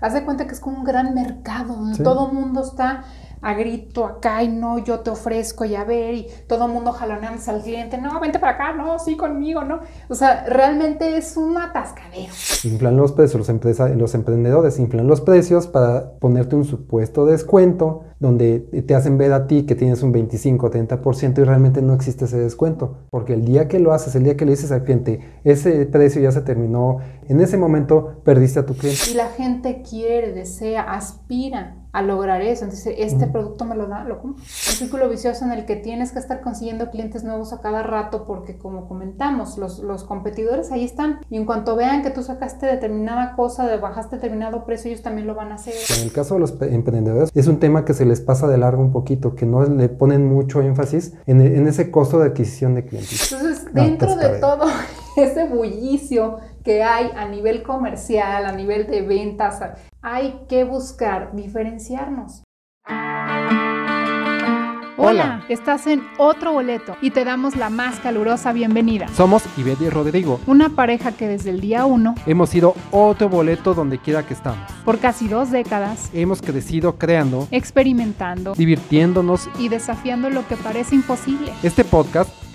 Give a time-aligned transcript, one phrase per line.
[0.00, 3.04] haz de cuenta que es como un gran mercado donde todo el mundo está
[3.42, 6.92] a grito acá y no, yo te ofrezco y a ver, y todo el mundo
[6.92, 9.80] jaloneándose al cliente, no, vente para acá, no, sí conmigo, no.
[10.08, 12.32] O sea, realmente es un atascadero.
[12.64, 18.60] Inflan los precios, los, los emprendedores inflan los precios para ponerte un supuesto descuento donde
[18.86, 22.26] te hacen ver a ti que tienes un 25 o 30% y realmente no existe
[22.26, 22.98] ese descuento.
[23.10, 26.20] Porque el día que lo haces, el día que le dices al cliente, ese precio
[26.20, 26.98] ya se terminó,
[27.28, 29.10] en ese momento perdiste a tu cliente.
[29.10, 32.64] Y la gente quiere, desea, aspira a lograr eso.
[32.64, 34.20] Entonces, este producto me lo da, lo.
[34.20, 38.24] Un círculo vicioso en el que tienes que estar consiguiendo clientes nuevos a cada rato
[38.26, 41.20] porque, como comentamos, los, los competidores ahí están.
[41.30, 45.26] Y en cuanto vean que tú sacaste determinada cosa, de bajaste determinado precio, ellos también
[45.26, 45.74] lo van a hacer.
[45.98, 48.82] En el caso de los emprendedores, es un tema que se les pasa de largo
[48.82, 52.84] un poquito, que no le ponen mucho énfasis en, en ese costo de adquisición de
[52.84, 53.32] clientes.
[53.32, 54.66] Entonces, dentro de todo
[55.16, 59.60] ese bullicio que hay a nivel comercial, a nivel de ventas,
[60.02, 62.42] hay que buscar diferenciarnos.
[65.02, 69.08] Hola, estás en otro boleto y te damos la más calurosa bienvenida.
[69.08, 73.72] Somos Ivette y Rodrigo, una pareja que desde el día uno hemos sido otro boleto
[73.72, 74.70] donde quiera que estamos.
[74.84, 81.50] Por casi dos décadas hemos crecido creando, experimentando, divirtiéndonos y desafiando lo que parece imposible.
[81.62, 82.30] Este podcast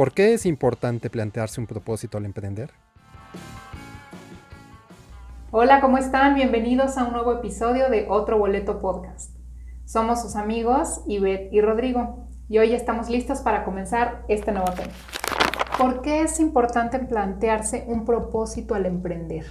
[0.00, 2.70] ¿Por qué es importante plantearse un propósito al emprender?
[5.50, 6.34] Hola, ¿cómo están?
[6.34, 9.36] Bienvenidos a un nuevo episodio de Otro Boleto Podcast.
[9.84, 14.94] Somos sus amigos Ivette y Rodrigo y hoy estamos listos para comenzar este nuevo tema.
[15.76, 19.44] ¿Por qué es importante plantearse un propósito al emprender?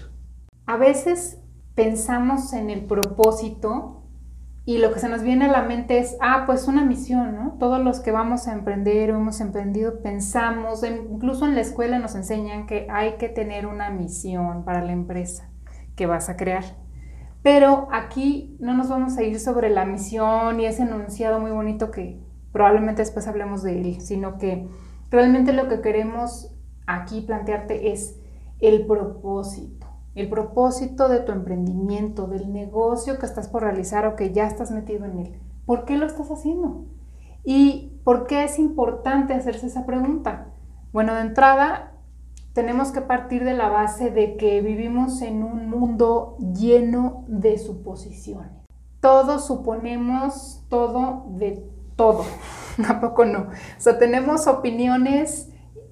[0.66, 1.38] A veces
[1.76, 3.99] pensamos en el propósito
[4.70, 7.56] y lo que se nos viene a la mente es, ah, pues una misión, ¿no?
[7.58, 12.14] Todos los que vamos a emprender o hemos emprendido pensamos, incluso en la escuela nos
[12.14, 15.50] enseñan que hay que tener una misión para la empresa
[15.96, 16.64] que vas a crear.
[17.42, 21.90] Pero aquí no nos vamos a ir sobre la misión y ese enunciado muy bonito
[21.90, 24.68] que probablemente después hablemos de él, sino que
[25.10, 26.56] realmente lo que queremos
[26.86, 28.20] aquí plantearte es
[28.60, 29.89] el propósito
[30.20, 34.72] el propósito de tu emprendimiento, del negocio que estás por realizar o que ya estás
[34.72, 35.40] metido en él.
[35.66, 36.86] ¿Por qué lo estás haciendo?
[37.44, 40.48] ¿Y por qué es importante hacerse esa pregunta?
[40.92, 41.94] Bueno, de entrada,
[42.54, 48.52] tenemos que partir de la base de que vivimos en un mundo lleno de suposiciones.
[49.00, 51.66] Todos suponemos todo de
[51.96, 52.26] todo.
[52.88, 53.40] Tampoco no.
[53.42, 55.50] O sea, tenemos opiniones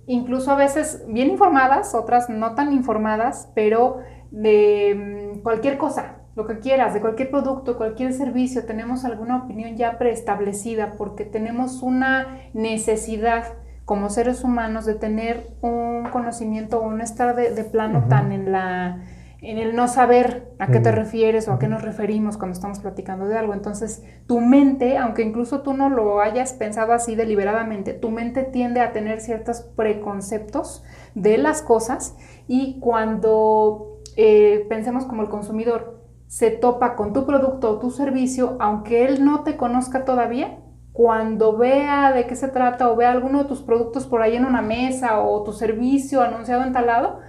[0.08, 4.00] incluso a veces bien informadas, otras no tan informadas, pero
[4.32, 9.76] de mm, cualquier cosa, lo que quieras, de cualquier producto, cualquier servicio, tenemos alguna opinión
[9.76, 13.56] ya preestablecida porque tenemos una necesidad
[13.86, 19.02] como seres humanos de tener un conocimiento o no estar de, plano tan en la
[19.42, 22.80] en el no saber a qué te refieres o a qué nos referimos cuando estamos
[22.80, 23.54] platicando de algo.
[23.54, 28.82] Entonces, tu mente, aunque incluso tú no lo hayas pensado así deliberadamente, tu mente tiende
[28.82, 30.84] a tener ciertos preconceptos
[31.14, 32.18] de las cosas
[32.48, 38.58] y cuando eh, pensemos como el consumidor, se topa con tu producto o tu servicio,
[38.60, 40.58] aunque él no te conozca todavía,
[40.92, 44.46] cuando vea de qué se trata o vea alguno de tus productos por ahí en
[44.46, 47.20] una mesa o tu servicio anunciado en tal lado,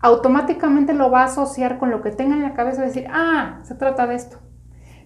[0.00, 3.60] automáticamente lo va a asociar con lo que tenga en la cabeza y decir, ah,
[3.62, 4.38] se trata de esto.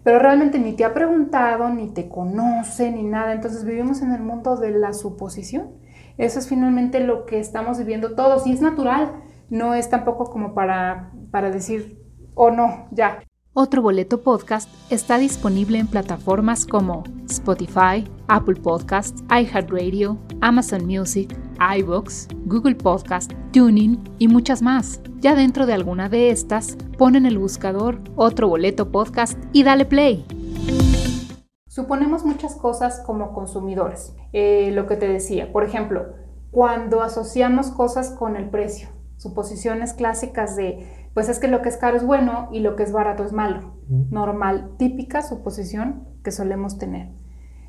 [0.04, 3.32] Pero realmente ni te ha preguntado, ni te conoce, ni nada.
[3.32, 5.72] Entonces vivimos en el mundo de la suposición.
[6.16, 9.10] Eso es finalmente lo que estamos viviendo todos y es natural
[9.50, 12.00] no es tampoco como para, para decir,
[12.34, 13.20] o oh, no, ya.
[13.56, 21.38] Otro boleto podcast está disponible en plataformas como Spotify, Apple Podcasts, iHeartRadio, Amazon Music,
[21.78, 25.00] iBox, Google Podcast, Tuning y muchas más.
[25.20, 29.84] Ya dentro de alguna de estas, pon en el buscador Otro boleto podcast y dale
[29.84, 30.26] play.
[31.68, 34.16] Suponemos muchas cosas como consumidores.
[34.32, 36.06] Eh, lo que te decía, por ejemplo,
[36.50, 38.93] cuando asociamos cosas con el precio
[39.24, 42.82] suposiciones clásicas de, pues es que lo que es caro es bueno y lo que
[42.82, 43.72] es barato es malo.
[44.10, 47.08] Normal, típica suposición que solemos tener.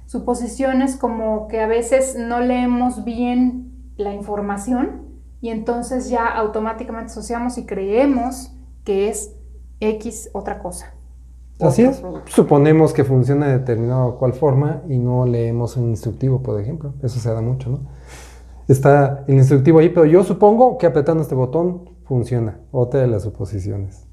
[0.06, 5.04] Suposiciones como que a veces no leemos bien la información
[5.40, 8.54] y entonces ya automáticamente asociamos y creemos
[8.84, 9.34] que es
[9.80, 10.94] X otra cosa.
[11.62, 12.04] Así es.
[12.25, 16.94] Suponemos que funciona de determinada o cual forma y no leemos un instructivo, por ejemplo.
[17.02, 17.80] Eso se da mucho, ¿no?
[18.68, 22.60] Está el instructivo ahí, pero yo supongo que apretando este botón funciona.
[22.72, 24.08] Otra de las suposiciones.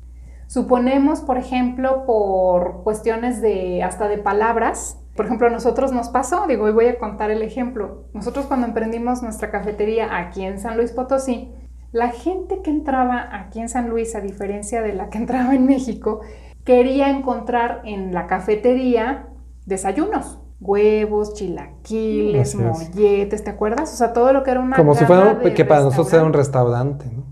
[0.46, 4.98] Suponemos, por ejemplo, por cuestiones de hasta de palabras.
[5.16, 8.04] Por ejemplo, a nosotros nos pasó, digo, hoy voy a contar el ejemplo.
[8.12, 11.50] Nosotros cuando emprendimos nuestra cafetería aquí en San Luis Potosí,
[11.92, 15.64] la gente que entraba aquí en San Luis, a diferencia de la que entraba en
[15.64, 16.20] México,
[16.64, 19.28] quería encontrar en la cafetería
[19.64, 20.41] desayunos.
[20.62, 23.92] Huevos, chilaquiles, molletes, ¿te acuerdas?
[23.92, 26.24] O sea, todo lo que era una Como si fuera de que para nosotros era
[26.24, 27.24] un restaurante ¿no?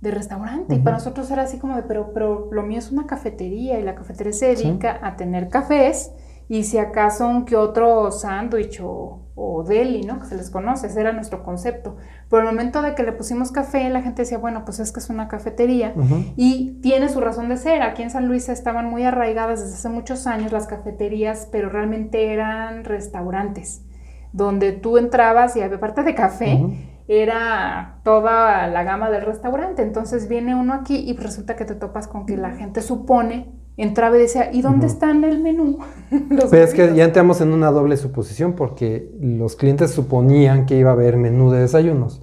[0.00, 0.74] de restaurante.
[0.74, 3.84] Y para nosotros era así como de, pero, pero lo mío es una cafetería y
[3.84, 4.64] la cafetería se Sí.
[4.64, 6.10] dedica a tener cafés
[6.48, 10.20] y si acaso un que otro sándwich o, o deli, ¿no?
[10.20, 11.96] Que se les conoce, ese era nuestro concepto.
[12.28, 15.00] Pero el momento de que le pusimos café, la gente decía, bueno, pues es que
[15.00, 15.94] es una cafetería.
[16.36, 17.82] Y tiene su razón de ser.
[17.82, 22.32] Aquí en San Luis estaban muy arraigadas desde hace muchos años las cafeterías, pero realmente
[22.32, 23.82] eran restaurantes,
[24.32, 26.60] donde tú entrabas y había parte de café,
[27.08, 29.82] era toda la gama del restaurante.
[29.82, 34.16] Entonces viene uno aquí y resulta que te topas con que la gente supone, entraba
[34.16, 35.78] y decía, ¿y dónde está en el menú?
[36.28, 40.90] Pero es que ya entramos en una doble suposición porque los clientes suponían que iba
[40.90, 42.22] a haber menú de desayunos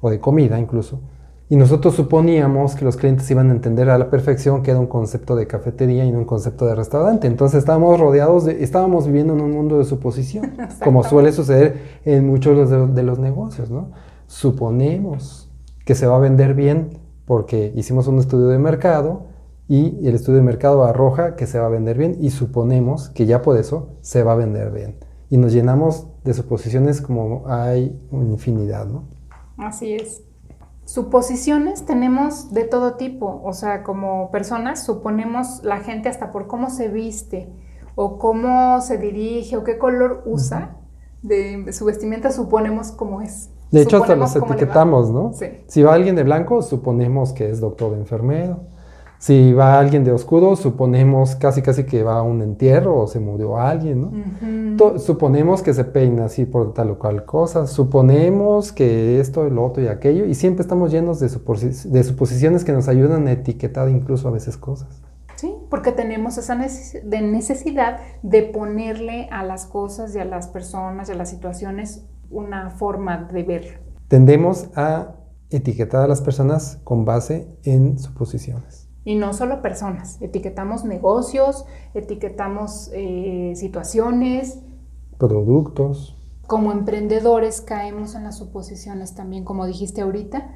[0.00, 1.00] o de comida incluso.
[1.48, 4.86] Y nosotros suponíamos que los clientes iban a entender a la perfección que era un
[4.86, 7.26] concepto de cafetería y no un concepto de restaurante.
[7.26, 10.52] Entonces estábamos rodeados de, estábamos viviendo en un mundo de suposición,
[10.84, 13.90] como suele suceder en muchos de los, de los negocios, ¿no?
[14.28, 15.50] Suponemos
[15.84, 16.90] que se va a vender bien
[17.24, 19.29] porque hicimos un estudio de mercado
[19.70, 23.24] y el estudio de mercado arroja que se va a vender bien y suponemos que
[23.24, 24.96] ya por eso se va a vender bien.
[25.28, 29.04] Y nos llenamos de suposiciones como hay infinidad, ¿no?
[29.58, 30.24] Así es.
[30.86, 36.68] Suposiciones tenemos de todo tipo, o sea, como personas suponemos la gente hasta por cómo
[36.68, 37.48] se viste
[37.94, 40.78] o cómo se dirige o qué color usa
[41.22, 43.50] de su vestimenta, suponemos cómo es.
[43.70, 45.32] De hecho, hasta los etiquetamos, ¿no?
[45.32, 45.46] Sí.
[45.68, 48.62] Si va alguien de blanco, suponemos que es doctor enfermero.
[49.20, 53.20] Si va alguien de oscuro, suponemos casi casi que va a un entierro o se
[53.20, 54.98] murió alguien, ¿no?
[54.98, 59.82] Suponemos que se peina así por tal o cual cosa, suponemos que esto, lo otro
[59.82, 63.90] y aquello, y siempre estamos llenos de, suposi- de suposiciones que nos ayudan a etiquetar
[63.90, 65.02] incluso a veces cosas.
[65.36, 70.48] Sí, porque tenemos esa neces- de necesidad de ponerle a las cosas y a las
[70.48, 73.80] personas y a las situaciones una forma de ver.
[74.08, 75.16] Tendemos a
[75.50, 78.79] etiquetar a las personas con base en suposiciones.
[79.04, 81.64] Y no solo personas, etiquetamos negocios,
[81.94, 84.60] etiquetamos eh, situaciones,
[85.18, 86.16] Productos,
[86.46, 90.54] como emprendedores caemos en las suposiciones también, como dijiste ahorita,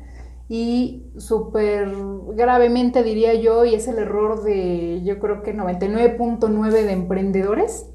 [0.48, 1.94] y súper
[2.34, 7.86] gravemente diría yo, y es el error de yo creo que 99.9 de emprendedores,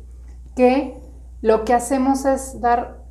[0.55, 0.97] que
[1.41, 3.03] lo que hacemos es dar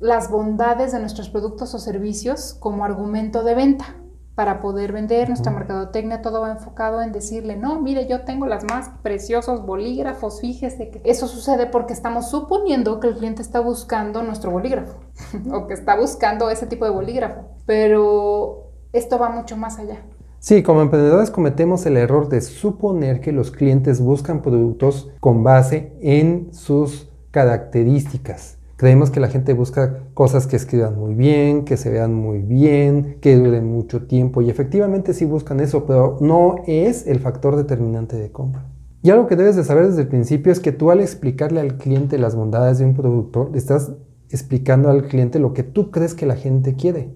[0.00, 3.96] las bondades de nuestros productos o servicios como argumento de venta
[4.34, 8.64] para poder vender nuestra mercadotecnia, todo va enfocado en decirle, no, mire, yo tengo las
[8.64, 14.22] más preciosos bolígrafos, fíjese que eso sucede porque estamos suponiendo que el cliente está buscando
[14.22, 14.98] nuestro bolígrafo
[15.52, 20.02] o que está buscando ese tipo de bolígrafo, pero esto va mucho más allá.
[20.40, 25.96] Sí, como emprendedores cometemos el error de suponer que los clientes buscan productos con base
[26.02, 28.53] en sus características.
[28.76, 33.18] Creemos que la gente busca cosas que escriban muy bien, que se vean muy bien,
[33.20, 38.16] que duren mucho tiempo y efectivamente sí buscan eso, pero no es el factor determinante
[38.16, 38.66] de compra.
[39.02, 41.76] Y algo que debes de saber desde el principio es que tú al explicarle al
[41.76, 43.92] cliente las bondades de un producto, le estás
[44.30, 47.14] explicando al cliente lo que tú crees que la gente quiere,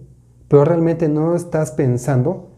[0.48, 2.48] pero realmente no estás pensando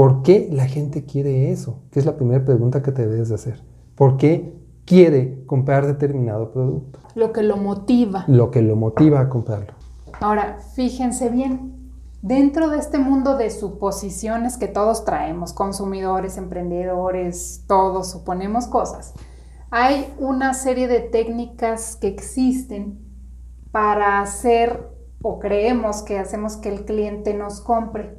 [0.00, 1.82] ¿Por qué la gente quiere eso?
[1.90, 3.62] Que es la primera pregunta que te debes de hacer.
[3.96, 4.54] ¿Por qué
[4.84, 6.98] quiere comprar determinado producto?
[7.14, 8.24] Lo que lo motiva.
[8.26, 9.74] Lo que lo motiva a comprarlo.
[10.20, 18.10] Ahora, fíjense bien, dentro de este mundo de suposiciones que todos traemos, consumidores, emprendedores, todos
[18.10, 19.14] suponemos cosas,
[19.70, 22.98] hay una serie de técnicas que existen
[23.70, 24.88] para hacer
[25.22, 28.18] o creemos que hacemos que el cliente nos compre.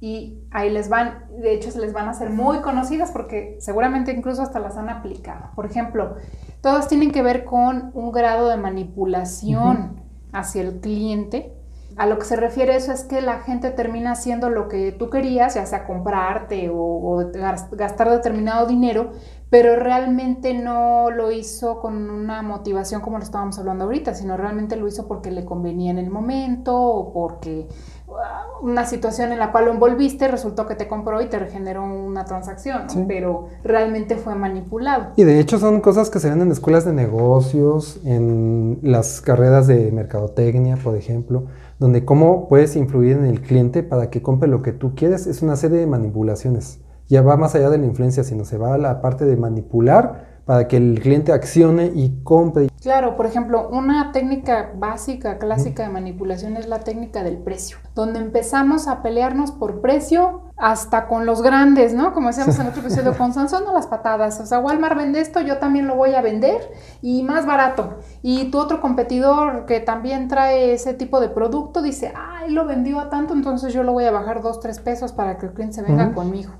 [0.00, 4.12] Y ahí les van, de hecho se les van a hacer muy conocidas porque seguramente
[4.12, 5.50] incluso hasta las han aplicado.
[5.56, 6.14] Por ejemplo,
[6.60, 10.00] todas tienen que ver con un grado de manipulación
[10.32, 11.54] hacia el cliente.
[11.96, 15.10] a lo que se refiere eso es que la gente termina haciendo lo que tú
[15.10, 17.32] querías, ya sea comprarte o, o
[17.72, 19.10] gastar determinado dinero,
[19.50, 24.76] pero realmente no lo hizo con una motivación como lo estábamos hablando ahorita, sino realmente
[24.76, 27.66] lo hizo porque le convenía en el momento o porque
[28.08, 31.84] uh, una situación en la cual lo envolviste resultó que te compró y te regeneró
[31.84, 35.12] una transacción, pero realmente fue manipulado.
[35.16, 39.66] Y de hecho son cosas que se ven en escuelas de negocios, en las carreras
[39.66, 41.46] de mercadotecnia, por ejemplo,
[41.78, 45.40] donde cómo puedes influir en el cliente para que compre lo que tú quieres, es
[45.40, 48.78] una serie de manipulaciones ya va más allá de la influencia, sino se va a
[48.78, 52.70] la parte de manipular para que el cliente accione y compre.
[52.80, 58.18] Claro, por ejemplo, una técnica básica, clásica de manipulación es la técnica del precio, donde
[58.18, 62.14] empezamos a pelearnos por precio hasta con los grandes, ¿no?
[62.14, 64.40] Como decíamos en otro episodio, con Sansón o las patadas.
[64.40, 66.62] O sea, Walmart vende esto, yo también lo voy a vender
[67.02, 67.98] y más barato.
[68.22, 73.00] Y tu otro competidor que también trae ese tipo de producto dice, ay, lo vendió
[73.00, 75.74] a tanto, entonces yo lo voy a bajar dos, tres pesos para que el cliente
[75.74, 76.52] se venga conmigo.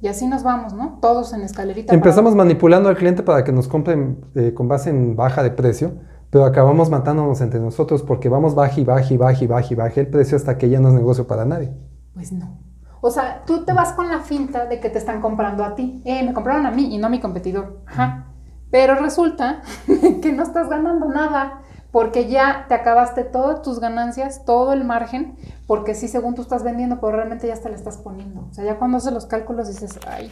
[0.00, 0.98] Y así nos vamos, ¿no?
[1.00, 1.94] Todos en escalerita.
[1.94, 5.94] Empezamos manipulando al cliente para que nos compren eh, con base en baja de precio,
[6.30, 9.74] pero acabamos matándonos entre nosotros porque vamos baja y baja y baja y baja y
[9.74, 11.72] baja el precio hasta que ya no es negocio para nadie.
[12.12, 12.58] Pues no.
[13.00, 16.02] O sea, tú te vas con la finta de que te están comprando a ti.
[16.04, 17.80] Eh, me compraron a mí y no a mi competidor.
[17.86, 18.26] Ajá.
[18.70, 19.62] Pero resulta
[20.22, 21.62] que no estás ganando nada
[21.96, 25.34] porque ya te acabaste todas tus ganancias, todo el margen,
[25.66, 28.46] porque sí, según tú estás vendiendo, pero realmente ya te le estás poniendo.
[28.50, 30.30] O sea, ya cuando haces los cálculos dices, ay.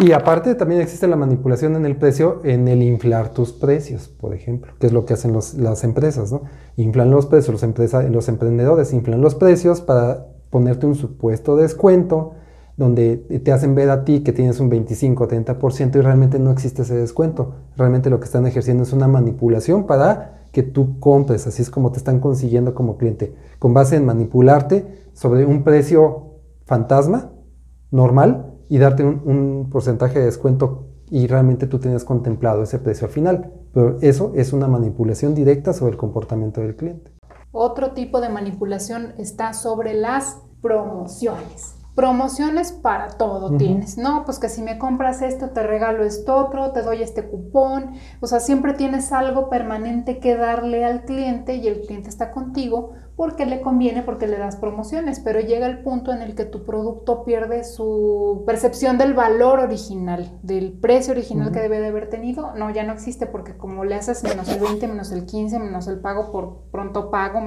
[0.00, 4.34] Y aparte también existe la manipulación en el precio, en el inflar tus precios, por
[4.34, 6.42] ejemplo, que es lo que hacen las empresas, ¿no?
[6.74, 12.32] Inflan los precios, los, los emprendedores inflan los precios para ponerte un supuesto descuento,
[12.76, 16.50] donde te hacen ver a ti que tienes un 25 o 30% y realmente no
[16.50, 17.54] existe ese descuento.
[17.76, 21.90] Realmente lo que están ejerciendo es una manipulación para que tú compres, así es como
[21.90, 27.32] te están consiguiendo como cliente, con base en manipularte sobre un precio fantasma,
[27.90, 33.12] normal, y darte un, porcentaje de descuento y realmente tú tienes contemplado ese precio al
[33.12, 33.52] final.
[33.72, 37.12] Pero eso es una manipulación directa sobre el comportamiento del cliente.
[37.52, 44.24] Otro tipo de manipulación está sobre las promociones promociones para todo tienes, ¿no?
[44.24, 48.26] Pues que si me compras esto, te regalo esto otro, te doy este cupón, o
[48.26, 53.46] sea, siempre tienes algo permanente que darle al cliente y el cliente está contigo porque
[53.46, 57.24] le conviene, porque le das promociones, pero llega el punto en el que tu producto
[57.24, 62.70] pierde su percepción del valor original, del precio original que debe de haber tenido, no,
[62.70, 66.00] ya no existe porque como le haces menos el 20, menos el 15, menos el
[66.00, 67.40] pago por pronto pago,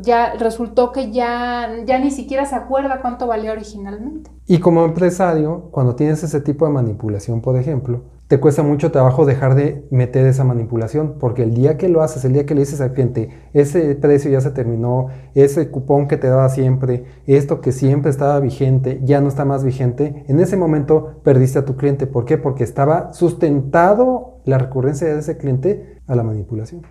[0.00, 4.30] ya resultó que ya, ya ni siquiera se acuerda cuánto valía originalmente.
[4.46, 9.24] Y como empresario, cuando tienes ese tipo de manipulación, por ejemplo, te cuesta mucho trabajo
[9.24, 12.60] dejar de meter esa manipulación, porque el día que lo haces, el día que le
[12.60, 17.60] dices al cliente, ese precio ya se terminó, ese cupón que te daba siempre, esto
[17.60, 21.76] que siempre estaba vigente, ya no está más vigente, en ese momento perdiste a tu
[21.76, 22.06] cliente.
[22.08, 22.36] ¿Por qué?
[22.36, 26.82] Porque estaba sustentado la recurrencia de ese cliente a la manipulación.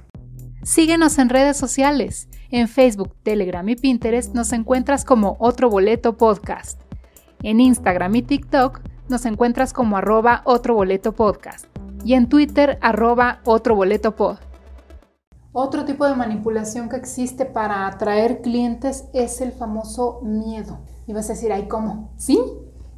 [0.63, 2.30] Síguenos en redes sociales.
[2.50, 6.82] En Facebook, Telegram y Pinterest nos encuentras como Otro Boleto Podcast.
[7.44, 11.65] En Instagram y TikTok nos encuentras como arroba otro boleto podcast
[12.03, 14.38] y en Twitter arroba otro boleto pod.
[15.53, 20.79] Otro tipo de manipulación que existe para atraer clientes es el famoso miedo.
[21.07, 22.12] Y vas a decir, ay, ¿cómo?
[22.17, 22.39] ¿Sí?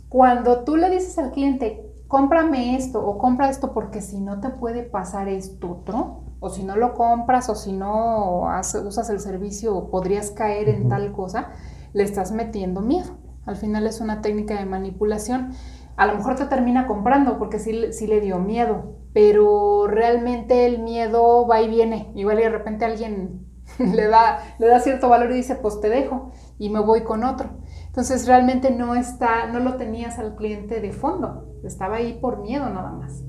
[0.10, 4.50] Cuando tú le dices al cliente, cómprame esto o compra esto porque si no te
[4.50, 8.44] puede pasar esto otro, o si no lo compras o si no
[8.86, 11.50] usas el servicio podrías caer en tal cosa,
[11.94, 13.18] le estás metiendo miedo.
[13.46, 15.52] Al final es una técnica de manipulación
[15.98, 20.80] a lo mejor te termina comprando porque sí, sí le dio miedo, pero realmente el
[20.80, 22.12] miedo va y viene.
[22.16, 23.48] Igual y de repente alguien
[23.80, 27.24] le da, le da cierto valor y dice, pues te dejo y me voy con
[27.24, 27.50] otro.
[27.88, 32.70] Entonces realmente no está, no lo tenías al cliente de fondo, estaba ahí por miedo
[32.70, 33.24] nada más.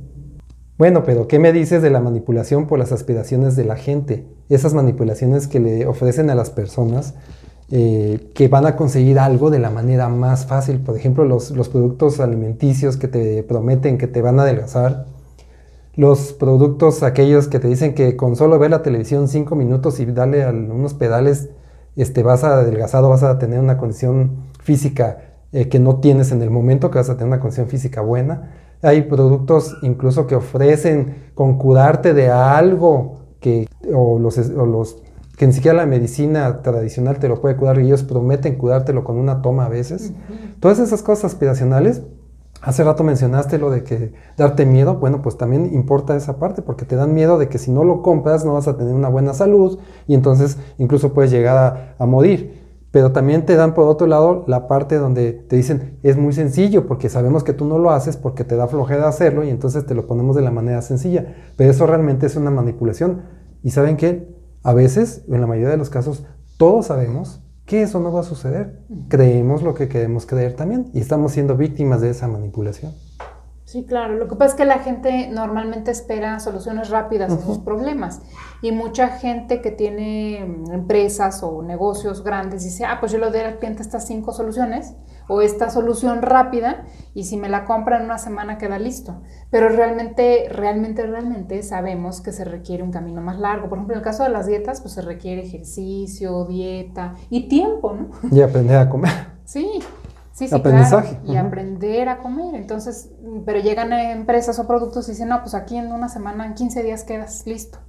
[0.77, 4.29] Bueno, pero ¿qué me dices de la manipulación por las aspiraciones de la gente?
[4.49, 7.15] Esas manipulaciones que le ofrecen a las personas
[7.71, 10.81] eh, que van a conseguir algo de la manera más fácil.
[10.81, 15.07] Por ejemplo, los, productos alimenticios que te prometen que te van a adelgazar.
[15.95, 20.07] Los productos aquellos que te dicen que con solo ver la televisión cinco minutos y
[20.07, 21.51] darle a unos pedales,
[21.97, 25.19] este, vas a adelgazar vas a tener una condición física
[25.53, 28.51] eh, que no tienes en el momento, que vas a tener una condición física buena.
[28.81, 35.03] Hay productos incluso que ofrecen con curarte de algo que, o los, o los
[35.39, 39.17] que ni siquiera la medicina tradicional te lo puede curar y ellos prometen curártelo con
[39.17, 40.13] una toma a veces.
[40.61, 42.03] Todas esas cosas aspiracionales
[42.61, 46.85] Hace rato mencionaste lo de que darte miedo, bueno, pues también importa esa parte porque
[46.85, 49.33] te dan miedo de que si no lo compras no vas a tener una buena
[49.33, 49.79] salud
[50.09, 52.67] y entonces incluso puedes llegar a, a morir.
[52.91, 56.89] Pero también te dan por otro lado la parte donde te dicen es muy sencillo
[56.89, 59.95] porque sabemos que tú no lo haces porque te da flojera hacerlo y entonces te
[59.95, 61.37] lo ponemos de la manera sencilla.
[61.57, 63.23] Pero eso realmente es una manipulación.
[63.63, 64.38] Y saben que
[64.69, 66.25] a veces, en la mayoría de los casos,
[66.59, 68.83] todos sabemos que eso no va a suceder.
[69.09, 72.93] Creemos lo que queremos creer también y estamos siendo víctimas de esa manipulación.
[73.65, 74.19] Sí, claro.
[74.19, 78.21] Lo que pasa es que la gente normalmente espera soluciones rápidas a sus problemas.
[78.61, 83.41] Y mucha gente que tiene empresas o negocios grandes dice, ah, pues yo le doy
[83.41, 84.93] al cliente estas cinco soluciones
[85.29, 89.21] o esta solución rápida y si me la compra en una semana queda listo.
[89.51, 93.69] Pero realmente, realmente, realmente sabemos que se requiere un camino más largo.
[93.69, 97.93] Por ejemplo, en el caso de las dietas, pues se requiere ejercicio, dieta y tiempo,
[97.95, 98.09] ¿no?
[98.37, 99.13] Y aprender a comer.
[99.45, 99.81] Sí,
[100.33, 101.17] Sí, sí, Aprendizaje.
[101.17, 101.33] claro.
[101.33, 102.55] Y aprender a comer.
[102.55, 103.11] Entonces,
[103.45, 106.55] pero llegan a empresas o productos y dicen, no, pues aquí en una semana, en
[106.55, 107.81] 15 días quedas listo.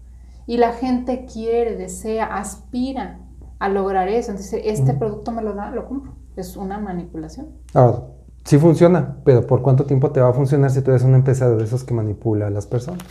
[0.47, 3.19] Y la gente quiere, desea, aspira
[3.59, 4.31] a lograr eso.
[4.31, 6.13] Entonces, este producto me lo da, lo compro.
[6.35, 7.49] Es una manipulación.
[7.73, 8.03] Ahora,
[8.45, 11.49] sí funciona, pero ¿por cuánto tiempo te va a funcionar si tú eres una empresa
[11.49, 13.03] de esos que manipula a las personas?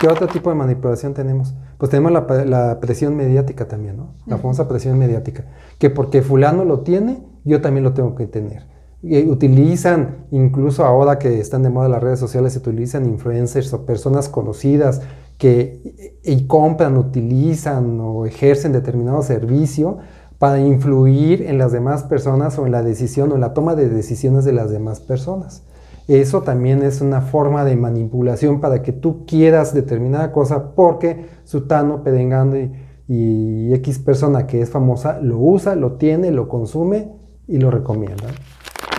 [0.00, 1.54] ¿Qué otro tipo de manipulación tenemos?
[1.78, 4.14] Pues tenemos la, la presión mediática también, ¿no?
[4.26, 5.44] La famosa presión mediática.
[5.78, 8.66] Que porque fulano lo tiene, yo también lo tengo que tener.
[9.02, 13.84] Y utilizan, incluso ahora que están de moda las redes sociales, se utilizan influencers o
[13.84, 15.02] personas conocidas
[15.42, 19.98] que y compran, utilizan o ejercen determinado servicio
[20.38, 24.44] para influir en las demás personas o en la decisión o la toma de decisiones
[24.44, 25.64] de las demás personas.
[26.06, 32.04] Eso también es una forma de manipulación para que tú quieras determinada cosa porque Sutano,
[32.04, 32.70] Pedengando y,
[33.08, 37.16] y X persona que es famosa lo usa, lo tiene, lo consume
[37.48, 38.28] y lo recomienda.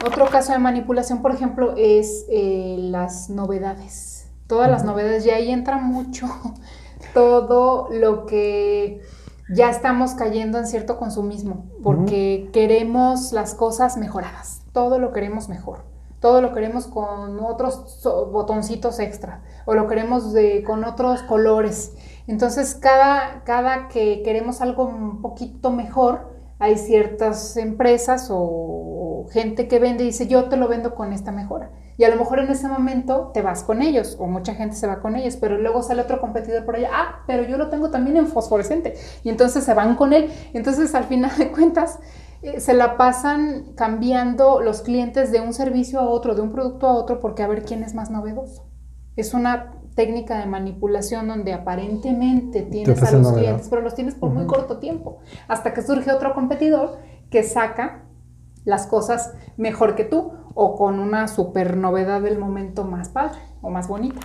[0.06, 4.13] Otro caso de manipulación, por ejemplo, es eh, las novedades.
[4.48, 6.28] Todas las novedades, y ahí entra mucho
[7.14, 9.02] todo lo que
[9.50, 15.94] ya estamos cayendo en cierto consumismo, porque queremos las cosas mejoradas, todo lo queremos mejor
[16.24, 21.98] todo lo queremos con otros botoncitos extra o lo queremos de, con otros colores.
[22.28, 29.80] Entonces, cada, cada que queremos algo un poquito mejor, hay ciertas empresas o, gente que
[29.80, 31.72] vende y dice, yo te lo vendo con esta mejora.
[31.98, 34.88] Y a lo mejor en ese momento te vas con ellos, o mucha gente se
[34.88, 37.92] va con ellos, pero luego sale otro competidor por allá, ah, pero yo lo tengo
[37.92, 38.96] también en fosforescente.
[39.24, 40.32] Y entonces se van con él.
[40.54, 42.00] Entonces, al final de cuentas,
[42.42, 46.88] eh, se la pasan cambiando los clientes de un servicio a otro, de un producto
[46.88, 48.68] a otro, porque a ver quién es más novedoso.
[49.16, 54.32] Es una técnica de manipulación donde aparentemente tienes a los clientes, pero los tienes por
[54.32, 56.98] muy corto tiempo, hasta que surge otro competidor
[57.30, 58.04] que saca
[58.66, 63.70] las cosas mejor que tú o con una super novedad del momento más padre o
[63.70, 64.22] más bonita.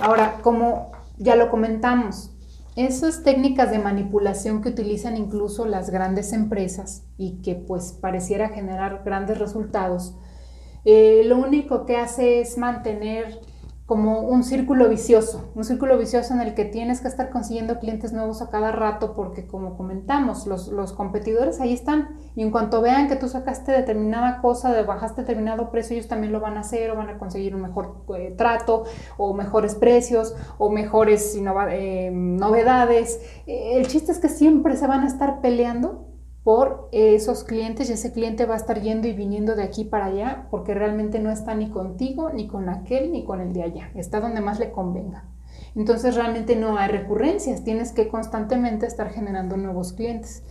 [0.00, 2.32] Ahora, como ya lo comentamos,
[2.74, 9.02] esas técnicas de manipulación que utilizan incluso las grandes empresas y que pues pareciera generar
[9.04, 10.16] grandes resultados,
[10.84, 13.40] eh, lo único que hace es mantener
[13.92, 18.14] como un círculo vicioso, un círculo vicioso en el que tienes que estar consiguiendo clientes
[18.14, 22.80] nuevos a cada rato porque como comentamos, los, los, competidores ahí están y en cuanto
[22.80, 26.60] vean que tú sacaste determinada cosa, de bajaste determinado precio, ellos también lo van a
[26.60, 28.84] hacer o van a conseguir un mejor eh, trato
[29.18, 33.20] o mejores precios o mejores eh, novedades.
[33.46, 36.11] Eh, el chiste es que siempre se van a estar peleando
[36.44, 40.06] por esos clientes y ese cliente va a estar yendo y viniendo de aquí para
[40.06, 43.90] allá porque realmente no está ni contigo, ni con aquel, ni con el de allá.
[43.94, 45.24] Está donde más le convenga.
[45.76, 50.42] Entonces realmente no hay recurrencias, tienes que constantemente estar generando nuevos clientes.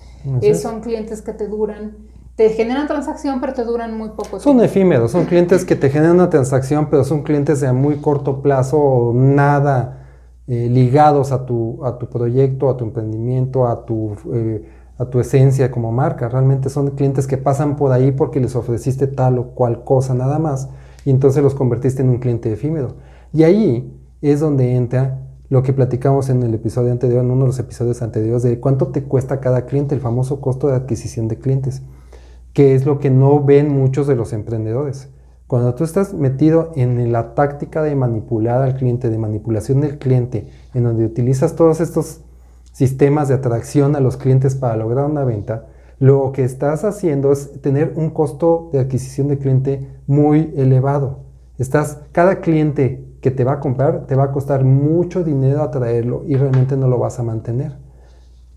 [0.59, 1.97] son clientes que te duran,
[2.35, 6.15] te generan transacción, pero te duran muy poco Son efímeros, son clientes que te generan
[6.15, 10.07] una transacción, pero son clientes de muy corto plazo nada
[10.47, 14.15] eh, ligados a tu, a tu proyecto, a tu emprendimiento, a tu...
[14.33, 16.29] Eh, a tu esencia como marca.
[16.29, 20.39] Realmente son clientes que pasan por ahí porque les ofreciste tal o cual cosa nada
[20.39, 20.69] más
[21.05, 22.95] y entonces los convertiste en un cliente efímero.
[23.33, 27.47] Y ahí es donde entra lo que platicamos en el episodio anterior, en uno de
[27.47, 31.39] los episodios anteriores, de cuánto te cuesta cada cliente, el famoso costo de adquisición de
[31.39, 31.81] clientes,
[32.53, 35.09] que es lo que no ven muchos de los emprendedores.
[35.47, 40.47] Cuando tú estás metido en la táctica de manipular al cliente, de manipulación del cliente,
[40.73, 42.21] en donde utilizas todos estos
[42.81, 45.67] sistemas de atracción a los clientes para lograr una venta,
[45.99, 51.19] lo que estás haciendo es tener un costo de adquisición de cliente muy elevado.
[51.59, 56.23] Estás, cada cliente que te va a comprar te va a costar mucho dinero atraerlo
[56.25, 57.77] y realmente no lo vas a mantener.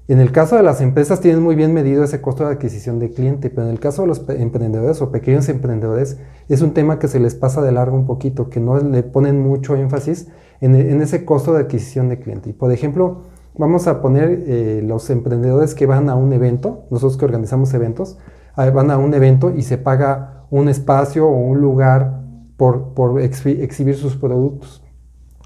[0.08, 3.10] En el caso de las empresas tienen muy bien medido ese costo de adquisición de
[3.10, 7.08] cliente, pero en el caso de los emprendedores o pequeños emprendedores es un tema que
[7.08, 10.28] se les pasa de largo un poquito, que no le ponen mucho énfasis
[10.62, 12.48] en, ese costo de adquisición de cliente.
[12.48, 17.16] Y por ejemplo, vamos a poner eh, los emprendedores que van a un evento, nosotros
[17.16, 18.18] que organizamos eventos,
[18.56, 22.22] van a un evento y se paga un espacio o un lugar
[22.56, 24.82] por, por exhibir sus productos.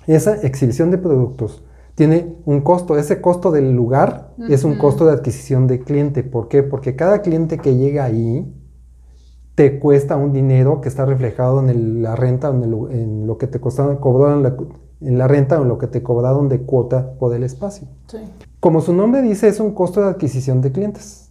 [0.07, 2.97] Esa exhibición de productos tiene un costo.
[2.97, 6.23] Ese costo del lugar es un costo de adquisición de cliente.
[6.23, 6.63] ¿Por qué?
[6.63, 8.55] Porque cada cliente que llega ahí
[9.55, 13.97] te cuesta un dinero que está reflejado en la renta, en, lo que te costaron,
[13.97, 14.45] cobraron
[15.01, 17.89] en la renta o en lo que te cobraron de cuota por el espacio.
[18.61, 21.31] Como su nombre dice, es un costo de adquisición de clientes.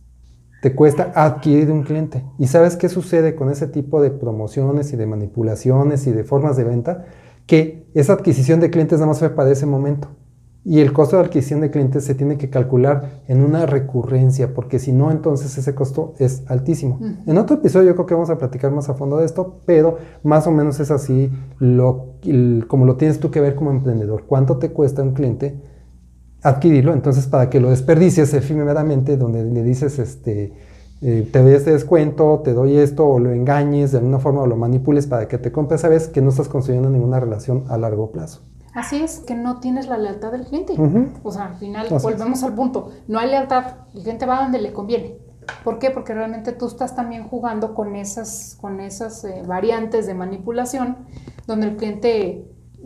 [0.62, 2.23] Te cuesta adquirir un cliente.
[2.39, 6.58] ¿Y sabes qué sucede con ese tipo de promociones y de manipulaciones y de formas
[6.58, 7.06] de venta?
[7.45, 10.08] Que esa adquisición de clientes nada más fue para ese momento.
[10.69, 14.80] Y el costo de adquisición de clientes se tiene que calcular en una recurrencia, porque
[14.80, 16.99] si no, entonces ese costo es altísimo.
[17.25, 19.97] En otro episodio yo creo que vamos a platicar más a fondo de esto, pero
[20.23, 22.15] más o menos es así lo,
[22.67, 24.25] como lo tienes tú que ver como emprendedor.
[24.27, 25.58] ¿Cuánto te cuesta un cliente
[26.41, 26.91] adquirirlo?
[26.91, 30.51] Entonces, para que lo desperdicies efímeramente, donde le dices, este,
[31.01, 34.47] eh, te doy este descuento, te doy esto, o lo engañes de alguna forma o
[34.47, 38.12] lo manipules para que te compres, sabes que no estás construyendo ninguna relación a largo
[38.12, 38.41] plazo.
[38.78, 40.76] Así es, que no tienes la lealtad del cliente.
[41.24, 42.92] O sea, al final volvemos al punto.
[43.08, 43.66] No hay lealtad.
[43.96, 45.18] El cliente va donde le conviene.
[45.63, 45.90] ¿Por qué?
[45.90, 50.98] Porque realmente tú estás también jugando con esas, con esas eh, variantes de manipulación
[51.48, 52.46] donde el cliente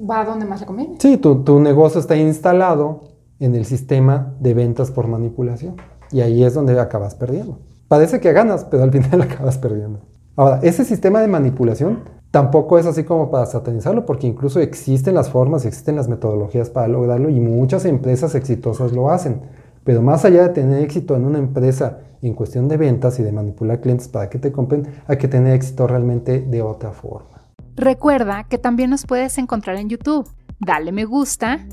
[0.10, 0.96] va donde más le conviene.
[0.98, 3.02] Sí, tu, tu negocio está instalado
[3.40, 5.76] en el sistema de ventas por manipulación.
[6.10, 7.60] Y ahí es donde acabas perdiendo.
[7.90, 10.00] Parece que ganas, pero al final acabas perdiendo.
[10.38, 15.30] Ahora, ese sistema de manipulación Tampoco es así como para satanizarlo, porque incluso existen las
[15.30, 19.41] formas, existen las metodologías para lograrlo y muchas empresas exitosas lo hacen.
[19.84, 23.34] Pero más allá de tener éxito en una empresa en cuestión de ventas y de
[23.34, 27.50] manipular clientes para que te compren, hay que tener éxito realmente de otra forma.
[27.76, 30.30] Recuerda que también nos puedes encontrar en YouTube.
[30.60, 31.65] Dale me gusta,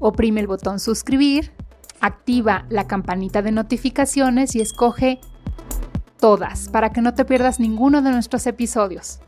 [0.00, 1.52] oprime el botón suscribir,
[2.00, 5.20] activa la campanita de notificaciones y escoge
[6.18, 9.20] todas para que no te pierdas ninguno de nuestros episodios.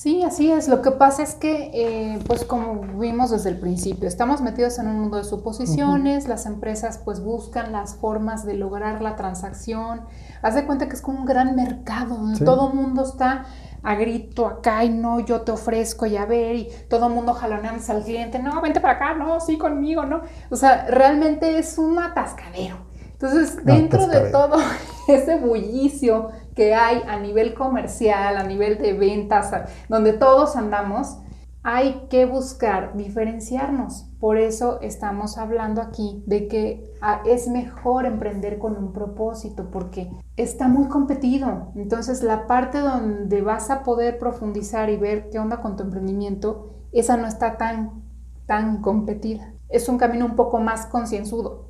[0.00, 0.66] Sí, así es.
[0.66, 4.86] Lo que pasa es que, eh, pues como vimos desde el principio, estamos metidos en
[4.86, 10.00] un mundo de suposiciones, las empresas pues buscan las formas de lograr la transacción.
[10.40, 13.44] Haz de cuenta que es como un gran mercado donde todo el mundo está
[13.82, 17.34] a grito acá y no, yo te ofrezco y a ver, y todo el mundo
[17.34, 20.22] jaloneándose al cliente, no, vente para acá, no, sí, conmigo, no.
[20.48, 22.88] O sea, realmente es un atascadero.
[23.22, 24.56] Entonces, dentro de todo
[25.08, 29.52] ese bullicio que hay a nivel comercial, a nivel de ventas,
[29.88, 31.18] donde todos andamos,
[31.62, 34.06] hay que buscar diferenciarnos.
[34.18, 40.10] Por eso estamos hablando aquí de que ah, es mejor emprender con un propósito porque
[40.36, 41.72] está muy competido.
[41.74, 46.70] Entonces la parte donde vas a poder profundizar y ver qué onda con tu emprendimiento,
[46.92, 48.04] esa no está tan,
[48.46, 49.52] tan competida.
[49.68, 51.69] Es un camino un poco más concienzudo.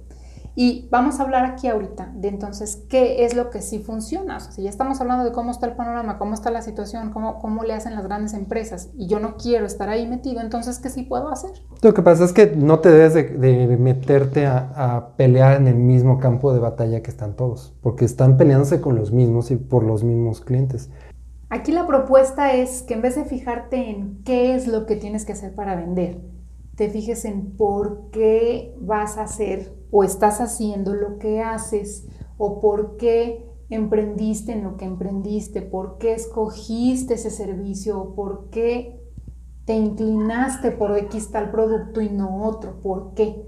[0.55, 4.37] Y vamos a hablar aquí ahorita de entonces qué es lo que sí funciona.
[4.37, 7.11] O sea, si ya estamos hablando de cómo está el panorama, cómo está la situación,
[7.11, 10.79] cómo, cómo le hacen las grandes empresas y yo no quiero estar ahí metido, entonces
[10.79, 11.51] ¿qué sí puedo hacer?
[11.83, 15.77] Lo que pasa es que no te debes de, meterte a, a, pelear en el
[15.77, 19.85] mismo campo de batalla que están todos, porque están peleándose con los mismos y por
[19.85, 20.91] los mismos clientes.
[21.49, 25.25] Aquí la propuesta es que en vez de fijarte en qué es lo que tienes
[25.25, 26.21] que hacer para vender,
[26.81, 32.59] te fijes en por qué vas a hacer o estás haciendo lo que haces o
[32.59, 38.99] por qué emprendiste en lo que emprendiste, por qué escogiste ese servicio o por qué
[39.67, 43.47] te inclinaste por X tal producto y no otro, por qué.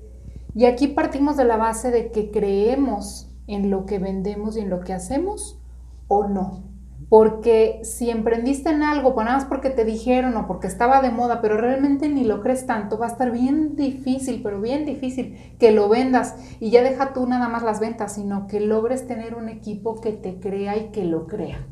[0.54, 4.68] Y aquí partimos de la base de que creemos en lo que vendemos y en
[4.68, 5.58] lo que hacemos
[6.06, 6.71] o no.
[7.12, 11.10] Porque si emprendiste en algo, pues nada más porque te dijeron o porque estaba de
[11.10, 15.36] moda, pero realmente ni lo crees tanto, va a estar bien difícil, pero bien difícil
[15.58, 16.36] que lo vendas.
[16.58, 20.12] Y ya deja tú nada más las ventas, sino que logres tener un equipo que
[20.12, 21.66] te crea y que lo crea.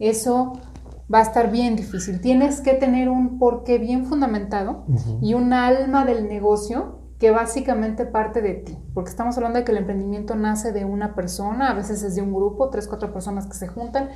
[0.00, 0.54] Eso
[1.02, 2.20] va a estar bien difícil.
[2.20, 4.86] Tienes que tener un porqué bien fundamentado
[5.22, 9.72] y un alma del negocio que básicamente parte de ti, porque estamos hablando de que
[9.72, 13.46] el emprendimiento nace de una persona, a veces es de un grupo, tres, cuatro personas
[13.46, 14.08] que se juntan,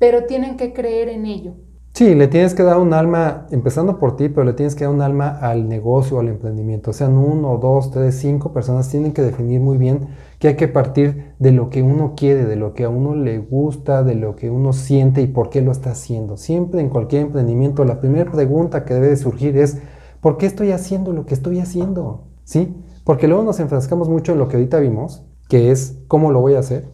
[0.00, 1.52] pero tienen que creer en ello.
[1.92, 4.94] Sí, le tienes que dar un alma, empezando por ti, pero le tienes que dar
[4.94, 6.90] un alma al negocio, al emprendimiento.
[6.90, 10.08] O sean uno, dos, tres, cinco personas, tienen que definir muy bien
[10.38, 13.38] que hay que partir de lo que uno quiere, de lo que a uno le
[13.38, 16.38] gusta, de lo que uno siente y por qué lo está haciendo.
[16.38, 19.82] Siempre en cualquier emprendimiento, la primera pregunta que debe surgir es,
[20.22, 22.28] ¿por qué estoy haciendo lo que estoy haciendo?
[22.44, 22.74] ¿Sí?
[23.04, 26.54] Porque luego nos enfrascamos mucho en lo que ahorita vimos, que es cómo lo voy
[26.54, 26.88] a hacer,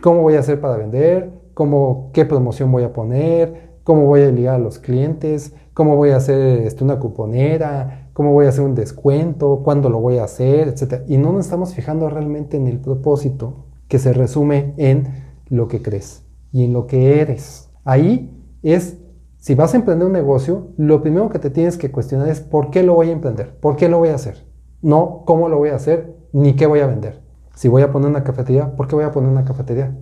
[0.00, 4.30] cómo voy a hacer para vender, cómo, qué promoción voy a poner, cómo voy a
[4.30, 8.64] ligar a los clientes, cómo voy a hacer este, una cuponera, cómo voy a hacer
[8.64, 11.02] un descuento, cuándo lo voy a hacer, etc.
[11.08, 15.08] Y no nos estamos fijando realmente en el propósito que se resume en
[15.48, 17.70] lo que crees y en lo que eres.
[17.84, 18.98] Ahí es,
[19.36, 22.70] si vas a emprender un negocio, lo primero que te tienes que cuestionar es por
[22.70, 24.46] qué lo voy a emprender, por qué lo voy a hacer.
[24.80, 27.22] No cómo lo voy a hacer, ni qué voy a vender.
[27.54, 29.96] Si voy a poner una cafetería, ¿por qué voy a poner una cafetería?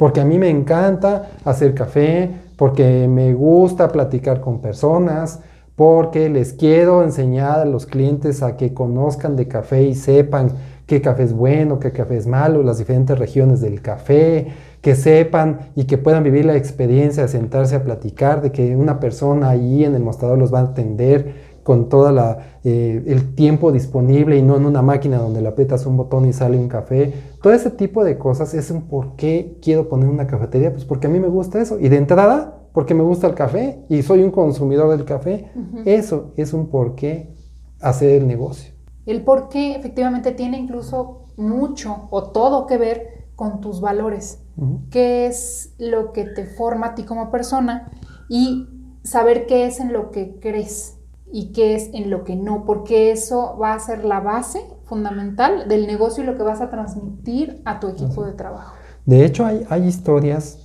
[0.00, 5.40] Porque a mí me encanta hacer café, porque me gusta platicar con personas,
[5.76, 10.52] porque les quiero enseñar a los clientes a que conozcan de café y sepan
[10.86, 14.46] qué café es bueno, qué café es malo, las diferentes regiones del café,
[14.80, 19.00] que sepan y que puedan vivir la experiencia de sentarse a platicar, de que una
[19.00, 24.38] persona ahí en el mostrador los va a atender con todo eh, el tiempo disponible
[24.38, 27.12] y no en una máquina donde le aprietas un botón y sale un café.
[27.42, 31.06] Todo ese tipo de cosas es un por qué quiero poner una cafetería, pues porque
[31.06, 31.78] a mí me gusta eso.
[31.80, 35.50] Y de entrada, porque me gusta el café y soy un consumidor del café.
[35.84, 37.34] Eso es un por qué
[37.80, 38.74] hacer el negocio.
[39.06, 44.42] El por qué efectivamente tiene incluso mucho o todo que ver con tus valores.
[44.90, 47.90] ¿Qué es lo que te forma a ti como persona?
[48.28, 48.68] Y
[49.02, 50.98] saber qué es en lo que crees
[51.32, 55.68] y qué es en lo que no, porque eso va a ser la base fundamental
[55.68, 58.74] del negocio y lo que vas a transmitir a tu equipo de trabajo.
[59.06, 60.58] De hecho, hay, hay historias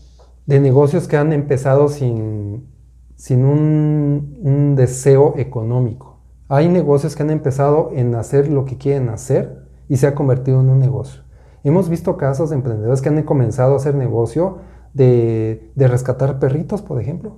[0.48, 2.68] de negocios que han empezado sin,
[3.16, 6.20] sin un, un, deseo económico.
[6.50, 10.60] Hay negocios que han empezado en hacer lo que quieren hacer y se ha convertido
[10.60, 11.22] en un negocio.
[11.64, 14.58] Hemos visto casos de emprendedores que han comenzado a hacer negocio
[14.94, 17.38] de, de rescatar perritos, por ejemplo,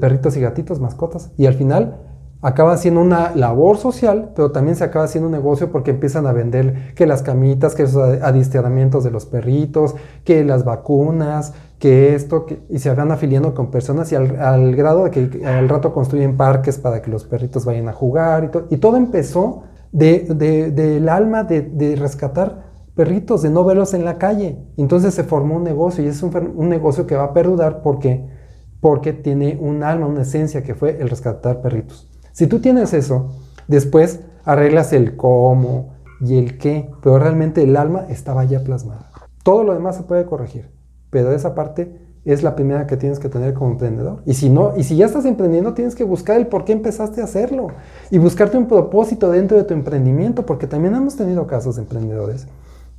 [0.00, 2.11] perritos y gatitos, mascotas, y al final
[2.42, 6.32] acaba siendo una labor social, pero también se acaba haciendo un negocio porque empiezan a
[6.32, 12.46] vender que las camitas, que los adiestramientos de los perritos, que las vacunas, que esto,
[12.68, 16.78] y se van afiliando con personas y al, grado de que al rato construyen parques
[16.78, 21.96] para que los perritos vayan a jugar y, y todo empezó del de, alma de,
[21.96, 24.58] rescatar perritos, de no verlos en la calle.
[24.76, 29.58] Entonces se formó un negocio y es un, negocio que va a perdurar porque tiene
[29.60, 32.11] un alma, una esencia que fue el rescatar perritos.
[32.32, 33.32] Si tú tienes eso,
[33.68, 39.10] después arreglas el cómo y el qué, pero realmente el alma estaba ya plasmada.
[39.42, 40.70] Todo lo demás se puede corregir,
[41.10, 44.22] pero esa parte es la primera que tienes que tener como emprendedor.
[44.24, 47.20] Y si no, y si ya estás emprendiendo, tienes que buscar el por qué empezaste
[47.20, 47.68] a hacerlo
[48.10, 52.46] y buscarte un propósito dentro de tu emprendimiento, porque también hemos tenido casos de emprendedores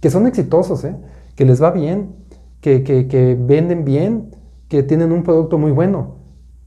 [0.02, 0.96] que son exitosos, ¿eh?
[1.36, 2.13] que les va bien,
[2.60, 4.36] que, que venden bien,
[4.67, 6.22] que tienen un producto muy bueno,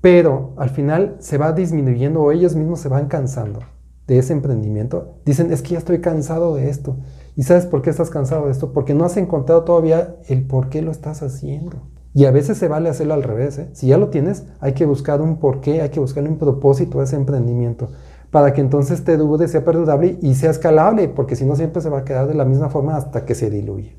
[0.07, 3.59] pero al final se va disminuyendo o ellos mismos se van cansando
[4.07, 5.16] de ese emprendimiento.
[5.25, 6.99] Dicen, es que ya estoy cansado de esto.
[7.35, 8.73] ¿Y sabes por qué estás cansado de esto?
[8.73, 11.79] Porque no has encontrado todavía el por qué lo estás haciendo.
[12.14, 13.59] Y a veces se vale hacerlo al revés.
[13.59, 13.69] ¿eh?
[13.73, 17.01] Si ya lo tienes, hay que buscar un por qué, hay que buscar un propósito
[17.01, 17.88] a ese emprendimiento
[18.31, 21.88] para que entonces te dude, sea perdurable y sea escalable, porque si no siempre se
[21.88, 23.97] va a quedar de la misma forma hasta que se diluye.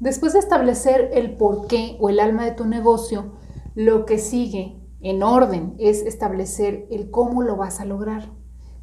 [0.00, 3.34] Después de establecer el por qué o el alma de tu negocio,
[3.76, 8.32] lo que sigue en orden, es establecer el cómo lo vas a lograr.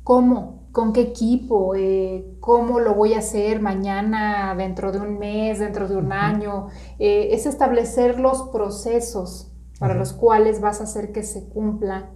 [0.03, 0.67] ¿Cómo?
[0.71, 1.75] ¿Con qué equipo?
[1.75, 6.67] Eh, ¿Cómo lo voy a hacer mañana, dentro de un mes, dentro de un año?
[6.99, 12.11] Eh, es establecer los procesos para los cuales vas a hacer que se cumpla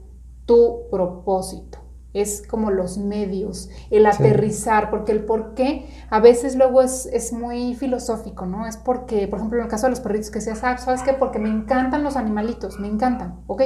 [0.45, 1.84] tu propósito
[2.15, 7.33] es como los medios, el aterrizar, porque el por qué a veces luego es, es,
[7.33, 8.65] muy filosófico, ¿no?
[8.65, 11.11] Es porque, por ejemplo, en el caso de los perritos que seas, ah, ¿sabes qué?
[11.13, 13.63] Porque me encantan los animalitos, me encantan, ¿ok?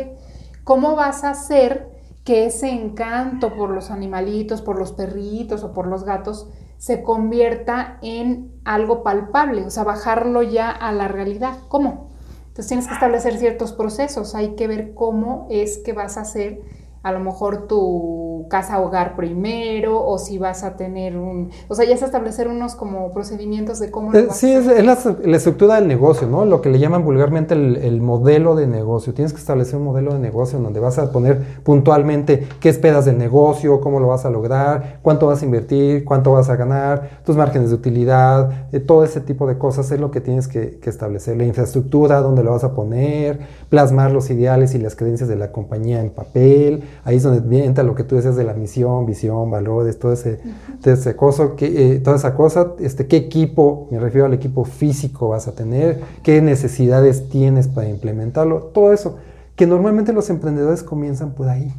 [0.64, 1.90] ¿Cómo vas a hacer
[2.24, 8.00] que ese encanto por los animalitos, por los perritos o por los gatos se convierta
[8.02, 11.58] en algo palpable, o sea, bajarlo ya a la realidad?
[11.68, 12.10] ¿Cómo?
[12.48, 16.62] Entonces tienes que establecer ciertos procesos, hay que ver cómo es que vas a hacer
[17.02, 21.86] a lo mejor tu casa hogar primero o si vas a tener un, o sea,
[21.86, 24.12] ya es establecer unos como procedimientos de cómo...
[24.12, 26.44] Lo eh, sí, es, es la, estructura del negocio, ¿no?
[26.46, 29.14] Lo que le llaman vulgarmente el, modelo de negocio.
[29.14, 33.06] Tienes que establecer un modelo de negocio en donde vas a poner puntualmente qué esperas
[33.06, 37.22] del negocio, cómo lo vas a lograr, cuánto vas a invertir, cuánto vas a ganar,
[37.26, 40.80] tus márgenes de utilidad, eh, todo ese tipo de cosas es lo que tienes que,
[40.80, 41.38] que establecer.
[41.38, 45.52] La infraestructura, dónde lo vas a poner, plasmar los ideales y las creencias de la
[45.52, 49.50] compañía en papel, ahí es donde entra lo que tú decías de la misión, visión,
[49.50, 50.40] valores, todo ese,
[50.84, 55.30] ese cosa, que, eh, toda esa cosa, este, qué equipo, me refiero al equipo físico
[55.30, 59.18] vas a tener, qué necesidades tienes para implementarlo, todo eso,
[59.56, 61.74] que normalmente los emprendedores comienzan por ahí,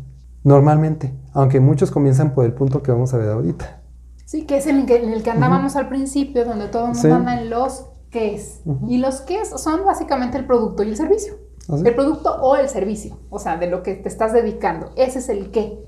[0.45, 3.81] normalmente, aunque muchos comienzan por el punto que vamos a ver ahorita.
[4.25, 6.89] Sí, que es en el que, en el que andábamos al principio, donde todo el
[6.89, 7.11] mundo Sí.
[7.11, 8.61] anda en los qué es.
[8.87, 11.35] Y los qué es son básicamente el producto y el servicio.
[11.69, 11.77] ¿Ah?
[11.85, 14.91] El producto o el servicio, o sea, de lo que te estás dedicando.
[14.97, 15.79] Ese es el qué.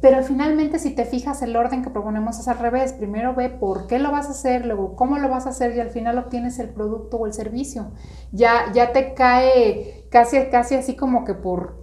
[0.00, 2.94] Pero finalmente, si te fijas, el orden que proponemos es al revés.
[2.94, 5.80] Primero ve por qué lo vas a hacer, luego cómo lo vas a hacer y
[5.80, 7.90] al final obtienes el producto o el servicio.
[8.32, 11.76] Ya, ya te cae casi, casi así como que por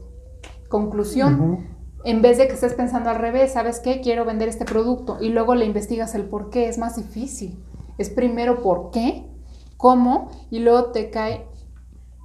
[0.67, 1.67] conclusión.
[2.03, 4.01] En vez de que estés pensando al revés, ¿sabes qué?
[4.01, 7.63] Quiero vender este producto y luego le investigas el por qué, es más difícil.
[7.97, 9.27] Es primero por qué,
[9.75, 11.45] cómo y luego te cae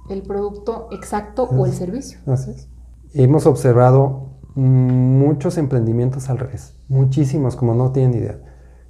[0.09, 2.19] el producto exacto o el servicio.
[2.27, 2.69] Así es.
[3.13, 8.39] Hemos observado muchos emprendimientos al revés, muchísimos, como no tienen idea.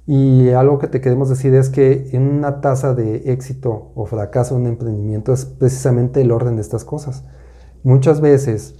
[0.06, 4.54] Y algo que te queremos decir es que en una tasa de éxito o fracaso
[4.54, 7.24] en un emprendimiento es precisamente el orden de estas cosas.
[7.82, 8.74] Muchas veces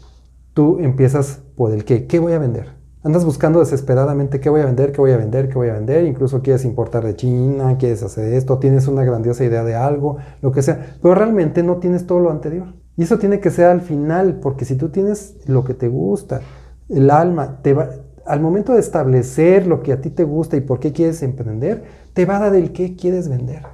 [0.52, 2.73] tú empiezas por el qué, ¿qué voy a vender?
[3.04, 6.06] Andas buscando desesperadamente qué voy a vender, qué voy a vender, qué voy a vender,
[6.06, 10.52] incluso quieres importar de China, quieres hacer esto, tienes una grandiosa idea de algo, lo
[10.52, 12.74] que sea, pero realmente no tienes todo lo anterior.
[12.96, 16.40] Y eso tiene que ser al final, porque si tú tienes lo que te gusta,
[16.88, 17.90] el alma, te va,
[18.24, 21.84] al momento de establecer lo que a ti te gusta y por qué quieres emprender,
[22.14, 23.64] te va a dar el qué quieres vender.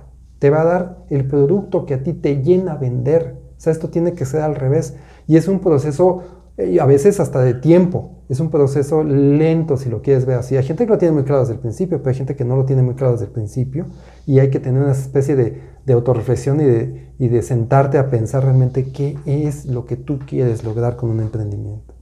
[0.41, 3.37] Te va a dar el producto que a ti te llena vender.
[3.57, 4.97] O sea, esto tiene que ser al revés.
[5.27, 6.40] Y es un proceso,
[6.81, 8.25] a veces hasta de tiempo.
[8.29, 10.57] Es un proceso lento, si lo quieres ver así.
[10.57, 12.57] Hay gente que lo tiene muy claro desde el principio, pero hay gente que no
[12.57, 13.87] lo tiene muy claro desde el principio.
[14.27, 18.09] Y hay que tener una especie de, de autorreflexión y de, y de sentarte a
[18.11, 21.95] pensar realmente qué es lo que tú quieres lograr con un emprendimiento.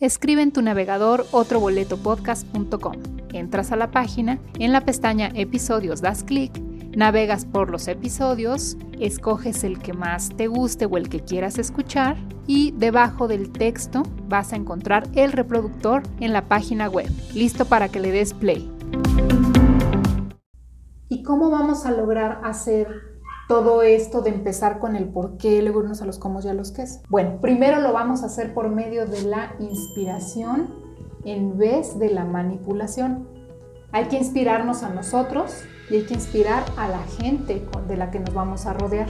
[0.00, 2.94] Escribe en tu navegador otroboletopodcast.com.
[3.34, 6.52] Entras a la página, en la pestaña Episodios das clic,
[6.96, 12.16] navegas por los episodios, escoges el que más te guste o el que quieras escuchar
[12.46, 17.88] y debajo del texto vas a encontrar el reproductor en la página web, listo para
[17.88, 18.70] que le des play.
[21.08, 22.88] ¿Y cómo vamos a lograr hacer
[23.48, 26.54] todo esto de empezar con el por qué, luego irnos a los cómo y a
[26.54, 26.84] los qué?
[27.08, 30.72] Bueno, primero lo vamos a hacer por medio de la inspiración
[31.24, 33.28] en vez de la manipulación.
[33.92, 38.20] Hay que inspirarnos a nosotros y hay que inspirar a la gente de la que
[38.20, 39.08] nos vamos a rodear.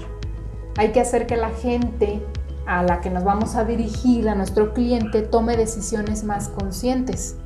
[0.76, 2.22] Hay que hacer que la gente
[2.66, 7.36] a la que nos vamos a dirigir, a nuestro cliente, tome decisiones más conscientes,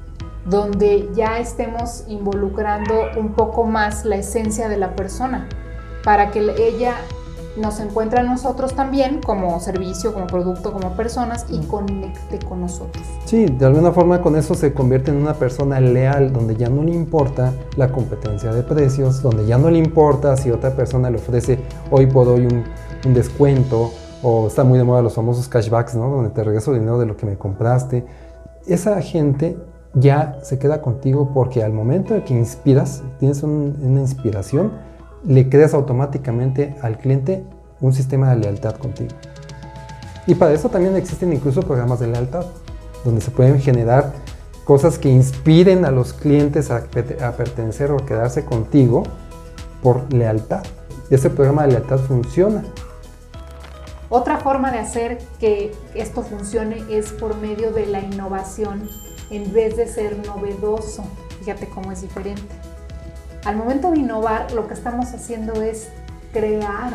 [0.44, 5.48] donde ya estemos involucrando un poco más la esencia de la persona,
[6.04, 6.94] para que ella
[7.56, 13.04] nos encuentre a nosotros también como servicio, como producto, como personas y conecte con nosotros.
[13.26, 16.82] Sí, de alguna forma con eso se convierte en una persona leal, donde ya no
[16.82, 21.16] le importa la competencia de precios, donde ya no le importa si otra persona le
[21.18, 21.58] ofrece
[21.90, 22.64] hoy por hoy un,
[23.06, 26.08] un descuento, o está muy de moda los famosos cashbacks, ¿no?
[26.08, 28.06] Donde te regreso dinero de lo que me compraste.
[28.66, 29.58] Esa gente
[29.92, 34.72] ya se queda contigo porque al momento de que inspiras, tienes un- una inspiración,
[35.26, 37.44] le creas automáticamente al cliente
[37.80, 39.10] un sistema de lealtad contigo.
[40.26, 42.46] Y para eso también existen incluso programas de lealtad,
[43.04, 44.12] donde se pueden generar
[44.64, 49.02] cosas que inspiren a los clientes a, perte- a pertenecer o a quedarse contigo
[49.82, 50.62] por lealtad.
[51.10, 52.64] Ese programa de lealtad funciona.
[54.08, 58.88] Otra forma de hacer que esto funcione es por medio de la innovación
[59.30, 61.04] en vez de ser novedoso.
[61.40, 62.42] Fíjate cómo es diferente.
[63.44, 65.88] Al momento de innovar, lo que estamos haciendo es
[66.32, 66.92] crear,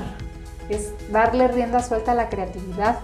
[0.70, 3.00] es darle rienda suelta a la creatividad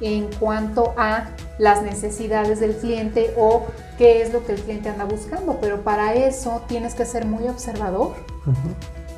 [0.00, 3.66] en cuanto a las necesidades del cliente o
[3.98, 5.58] qué es lo que el cliente anda buscando.
[5.60, 8.14] Pero para eso tienes que ser muy observador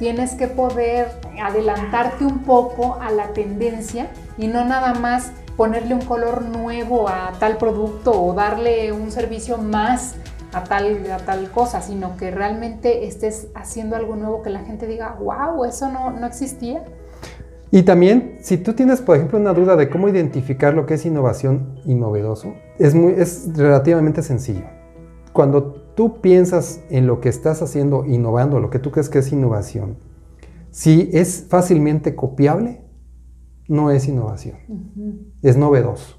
[0.03, 6.01] tienes que poder adelantarte un poco a la tendencia y no nada más ponerle un
[6.01, 10.17] color nuevo a tal producto o darle un servicio más
[10.53, 14.87] a tal, a tal cosa, sino que realmente estés haciendo algo nuevo que la gente
[14.87, 16.85] diga, wow, eso no, no existía.
[17.71, 21.07] Y también, si tú tienes, por ejemplo, una duda de cómo identificar lo que es
[21.07, 24.67] innovación y novedoso, es, muy, es relativamente sencillo.
[25.33, 29.33] Cuando tú piensas en lo que estás haciendo, innovando, lo que tú crees que es
[29.33, 29.97] innovación,
[30.71, 32.83] si es fácilmente copiable,
[33.69, 34.57] no es innovación,
[35.41, 36.19] es novedoso.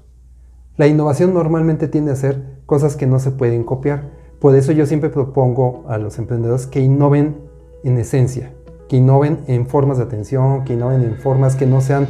[0.76, 4.23] La innovación normalmente tiende a ser cosas que no se pueden copiar.
[4.40, 7.36] Por eso yo siempre propongo a los emprendedores que innoven
[7.82, 8.52] en esencia,
[8.88, 12.06] que innoven en formas de atención, que innoven en formas que no sean,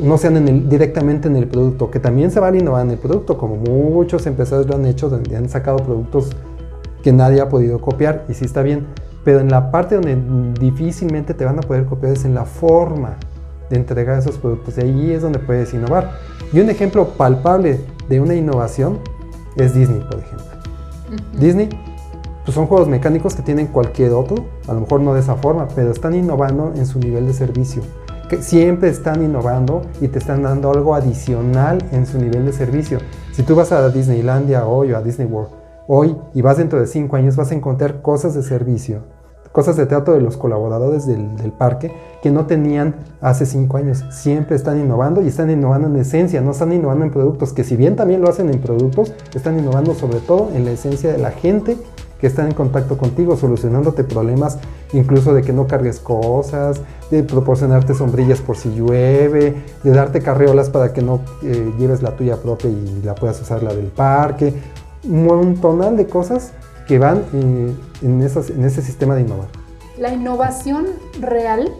[0.00, 3.56] no sean directamente en el producto, que también se vale innovar en el producto, como
[3.56, 6.30] muchos empresarios lo han hecho, donde han sacado productos
[7.02, 8.86] que nadie ha podido copiar, y sí está bien,
[9.24, 10.16] pero en la parte donde
[10.60, 13.16] difícilmente te van a poder copiar es en la forma
[13.68, 16.12] de entregar esos productos, y ahí es donde puedes innovar.
[16.52, 18.98] Y un ejemplo palpable de una innovación
[19.56, 20.53] es Disney, por ejemplo.
[21.38, 21.68] Disney
[22.44, 25.66] pues son juegos mecánicos que tienen cualquier otro, a lo mejor no de esa forma,
[25.74, 27.82] pero están innovando en su nivel de servicio.
[28.28, 32.98] Que siempre están innovando y te están dando algo adicional en su nivel de servicio.
[33.32, 35.50] Si tú vas a Disneylandia hoy o a Disney World
[35.86, 39.04] hoy y vas dentro de cinco años, vas a encontrar cosas de servicio,
[39.54, 44.04] cosas de trato de los colaboradores del, parque que no tenían hace cinco años.
[44.10, 47.76] Siempre están innovando y están innovando en esencia, no están innovando en productos, que si
[47.76, 51.30] bien también lo hacen en productos, están innovando sobre todo en la esencia de la
[51.30, 51.76] gente
[52.18, 54.58] que está en contacto contigo, solucionándote problemas
[54.92, 56.80] incluso de que no cargues cosas,
[57.12, 62.16] de proporcionarte sombrillas por si llueve, de darte carreolas para que no eh, lleves la
[62.16, 64.52] tuya propia y la puedas usar la del parque,
[65.04, 66.50] un montonal de cosas
[66.86, 69.48] que van eh, en, esas, en ese sistema de innovar.
[69.98, 70.86] La innovación
[71.20, 71.72] real,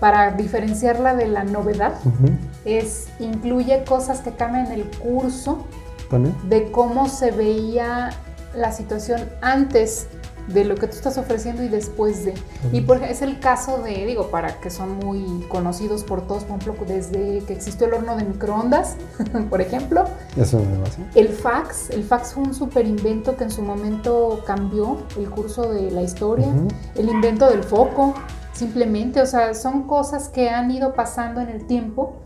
[0.00, 1.94] para diferenciarla de la novedad,
[2.64, 5.66] es, incluye cosas que cambian el curso
[6.10, 6.34] ¿También?
[6.48, 8.10] de cómo se veía
[8.54, 10.06] la situación antes
[10.48, 12.34] de lo que tú estás ofreciendo y después de.
[12.72, 16.60] Y por, es el caso de, digo, para que son muy conocidos por todos, por
[16.60, 18.96] ejemplo, desde que existió el horno de microondas,
[19.50, 20.04] por ejemplo.
[20.36, 21.20] Eso me.
[21.20, 25.72] El fax, el fax fue un super invento que en su momento cambió el curso
[25.72, 26.46] de la historia.
[26.46, 26.74] Uh -huh.
[26.94, 28.14] El invento del foco,
[28.52, 32.16] simplemente, o sea, son cosas que han ido pasando en el tiempo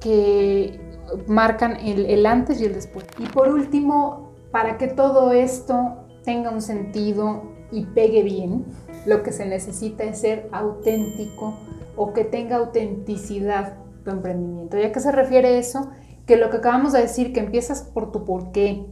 [0.00, 0.80] que
[1.26, 3.06] marcan el, el antes y el después.
[3.18, 8.64] Y por último, para que todo esto tenga un sentido y pegue bien,
[9.06, 11.54] lo que se necesita es ser auténtico
[11.96, 14.78] o que tenga autenticidad tu emprendimiento.
[14.78, 15.90] ¿Y a qué se refiere eso?
[16.26, 18.86] Que lo que acabamos de decir, que empiezas por tu por qué,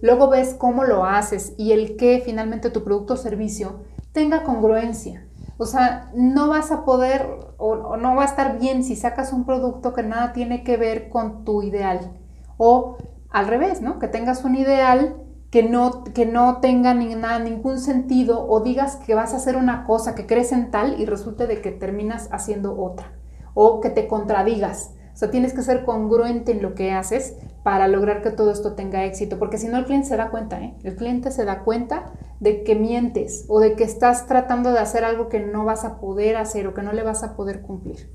[0.00, 3.80] luego ves cómo lo haces y el que finalmente tu producto o servicio
[4.12, 5.26] tenga congruencia.
[5.58, 7.26] O sea, no vas a poder
[7.58, 10.76] o, o, no va a estar bien si sacas un producto que nada tiene que
[10.76, 12.12] ver con tu ideal.
[12.56, 12.96] O
[13.30, 13.98] al revés, ¿no?
[13.98, 15.21] Que tengas un ideal
[15.52, 19.56] que no, que no tenga ni nada, ningún sentido o digas que vas a hacer
[19.56, 23.12] una cosa, que crees en tal y resulte de que terminas haciendo otra.
[23.52, 24.94] O que te contradigas.
[25.12, 28.72] O sea, tienes que ser congruente en lo que haces para lograr que todo esto
[28.72, 30.74] tenga éxito, porque si no el cliente se da cuenta, ¿eh?
[30.84, 35.04] El cliente se da cuenta de que mientes o de que estás tratando de hacer
[35.04, 38.10] algo que no vas a poder hacer o que no le vas a poder cumplir.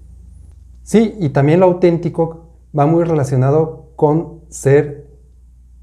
[0.82, 4.97] Sí, y también lo auténtico va muy relacionado con ser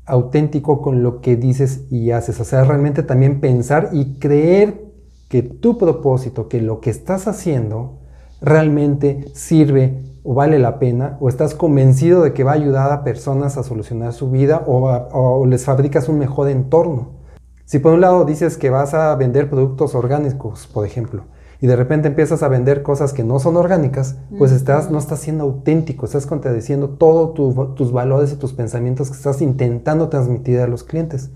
[0.06, 2.40] auténtico con lo que dices y haces.
[2.40, 4.84] O sea, realmente también pensar y creer
[5.28, 8.00] que tu propósito, que lo que estás haciendo
[8.40, 13.04] realmente sirve o vale la pena o estás convencido de que va a ayudar a
[13.04, 17.24] personas a solucionar su vida o, o les fabricas un mejor entorno.
[17.64, 21.24] Si por un lado dices que vas a vender productos orgánicos, por ejemplo,
[21.64, 25.20] y de repente empiezas a vender cosas que no son orgánicas, pues estás, no estás
[25.20, 30.60] siendo auténtico, estás contradiciendo todos tu, tus valores y tus pensamientos que estás intentando transmitir
[30.60, 31.30] a los clientes.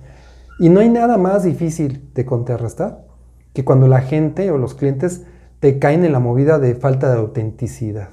[0.61, 3.07] Y no hay nada más difícil de contrarrestar
[3.55, 5.23] que cuando la gente o los clientes
[5.61, 8.11] te caen en la movida de falta de autenticidad,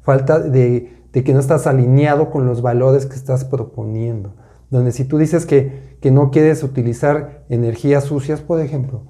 [0.00, 4.32] falta de, de que no estás alineado con los valores que estás proponiendo.
[4.70, 9.02] Donde si tú dices que, que no quieres utilizar energías sucias, por ejemplo,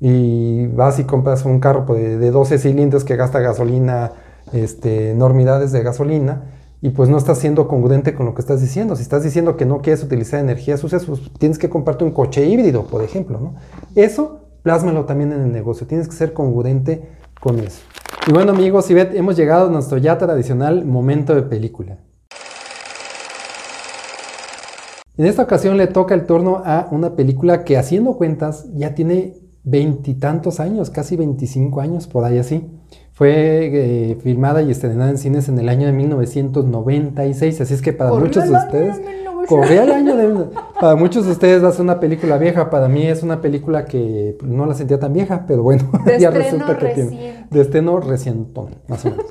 [0.00, 4.12] y vas y compras un carro de, de 12 cilindros que gasta gasolina,
[4.52, 6.44] este, enormidades de gasolina,
[6.82, 8.96] y pues no estás siendo congruente con lo que estás diciendo.
[8.96, 12.44] Si estás diciendo que no quieres utilizar energías sucias, pues tienes que comprarte un coche
[12.44, 13.54] híbrido, por ejemplo.
[13.94, 15.86] Eso, plásmalo también en el negocio.
[15.86, 17.08] Tienes que ser congruente
[17.40, 17.80] con eso.
[18.28, 21.98] Y bueno, amigos, y hemos llegado a nuestro ya tradicional momento de película.
[25.16, 29.45] En esta ocasión le toca el turno a una película que haciendo cuentas ya tiene
[29.66, 32.64] veintitantos años, casi 25 años, por ahí así.
[33.12, 37.92] Fue eh, filmada y estrenada en cines en el año de 1996, así es que
[37.92, 38.96] para Corrió muchos de ustedes...
[38.96, 39.48] de 1900.
[39.48, 40.46] Corría el año de...
[40.80, 43.84] Para muchos de ustedes va a ser una película vieja, para mí es una película
[43.84, 47.46] que no la sentía tan vieja, pero bueno, De ya resulta que tiene...
[47.50, 49.26] De estreno recientón, más o menos.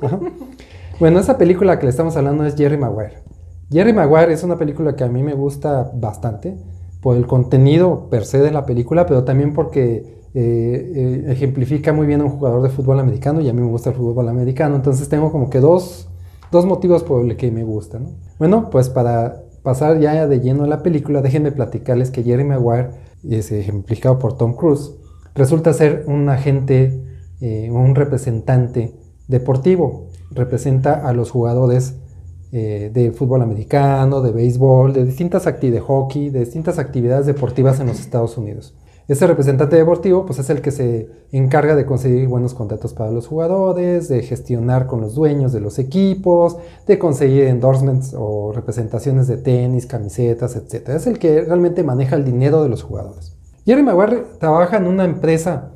[1.00, 3.22] bueno, esa película que le estamos hablando es Jerry Maguire.
[3.70, 6.56] Jerry Maguire es una película que a mí me gusta bastante
[7.00, 12.06] por el contenido per se de la película, pero también porque eh, eh, ejemplifica muy
[12.06, 14.76] bien a un jugador de fútbol americano y a mí me gusta el fútbol americano,
[14.76, 16.08] entonces tengo como que dos,
[16.52, 17.98] dos motivos por los que me gusta.
[17.98, 18.10] ¿no?
[18.38, 22.90] Bueno, pues para pasar ya de lleno a la película, déjenme platicarles que Jerry Maguire,
[23.26, 24.92] es ejemplificado por Tom Cruise,
[25.34, 27.02] resulta ser un agente,
[27.40, 28.92] eh, un representante
[29.28, 31.94] deportivo, representa a los jugadores
[32.52, 37.86] eh, de fútbol americano, de béisbol, de distintas de hockey, de distintas actividades deportivas en
[37.86, 38.74] los Estados Unidos.
[39.08, 43.28] Este representante deportivo pues es el que se encarga de conseguir buenos contratos para los
[43.28, 46.56] jugadores, de gestionar con los dueños de los equipos,
[46.88, 50.88] de conseguir endorsements o representaciones de tenis, camisetas, etc.
[50.88, 53.36] Es el que realmente maneja el dinero de los jugadores.
[53.64, 55.72] Jerry Maguire trabaja en una empresa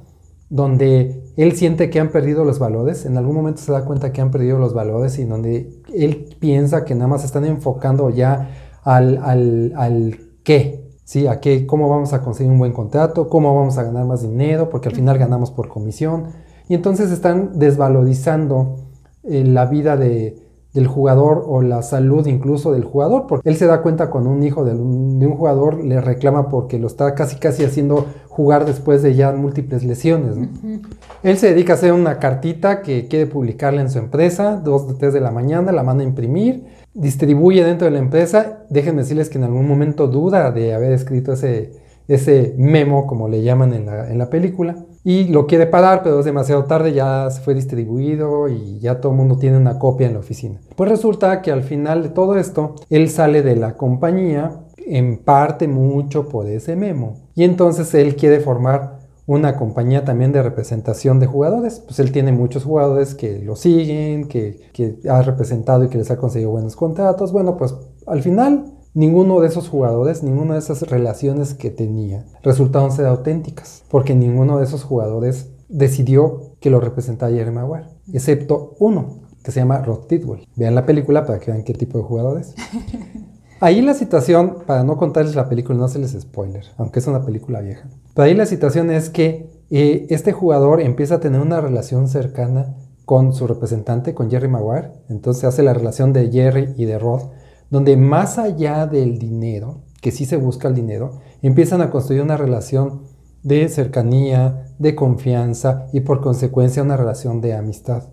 [0.49, 4.21] donde él siente que han perdido los valores, en algún momento se da cuenta que
[4.21, 8.51] han perdido los valores y donde él piensa que nada más están enfocando ya
[8.83, 10.80] al, al, al qué,
[11.11, 11.27] ¿sí?
[11.27, 14.71] A qué, cómo vamos a conseguir un buen contrato, cómo vamos a ganar más dinero,
[14.71, 16.27] porque al final ganamos por comisión.
[16.69, 18.77] Y entonces están desvalorizando
[19.25, 20.39] eh, la vida de,
[20.73, 24.45] del jugador o la salud incluso del jugador, porque él se da cuenta cuando un
[24.45, 28.65] hijo de un, de un, jugador le reclama porque lo está casi casi haciendo jugar
[28.65, 30.37] después de ya múltiples lesiones.
[30.37, 30.45] ¿no?
[30.45, 30.81] Uh -huh.
[31.25, 34.95] Él se dedica a hacer una cartita que quiere publicarla en su empresa, dos de
[34.95, 39.29] tres de la mañana, la manda a imprimir, distribuye dentro de la empresa, déjenme decirles
[39.29, 41.73] que en algún momento duda de haber escrito ese,
[42.09, 46.19] ese memo, como le llaman en la, en la película, y lo quiere parar, pero
[46.19, 50.07] es demasiado tarde, ya se fue distribuido y ya todo el mundo tiene una copia
[50.07, 50.61] en la oficina.
[50.77, 55.69] Pues resulta que al final de todo esto, él sale de la compañía en parte
[55.69, 57.17] mucho por ese memo.
[57.35, 59.00] Y entonces él quiere formar
[59.31, 61.79] una compañía también de representación de jugadores.
[61.87, 66.11] Pues él tiene muchos jugadores que lo siguen, que, que ha representado y que les
[66.11, 67.31] ha conseguido buenos contratos.
[67.31, 67.77] Bueno, pues
[68.09, 73.85] al final ninguno de esos jugadores, ninguna de esas relaciones que tenía resultaron ser auténticas,
[73.89, 79.61] porque ninguno de esos jugadores decidió que lo representara Jerry Maguire, excepto uno, que se
[79.61, 80.45] llama Rod Tidwell.
[80.57, 82.53] Vean la película para que vean qué tipo de jugadores.
[83.63, 87.61] Ahí la situación, para no contarles la película, no hacerles spoiler, aunque es una película
[87.61, 87.91] vieja.
[88.15, 92.75] Pero ahí la situación es que eh, este jugador empieza a tener una relación cercana
[93.05, 94.93] con su representante, con Jerry Maguire.
[95.11, 97.33] Entonces hace la relación de Jerry y de Rod,
[97.69, 102.39] donde más allá del dinero, que sí se busca el dinero, empiezan a construir una
[102.39, 103.03] relación
[103.43, 108.05] de cercanía, de confianza y por consecuencia una relación de amistad,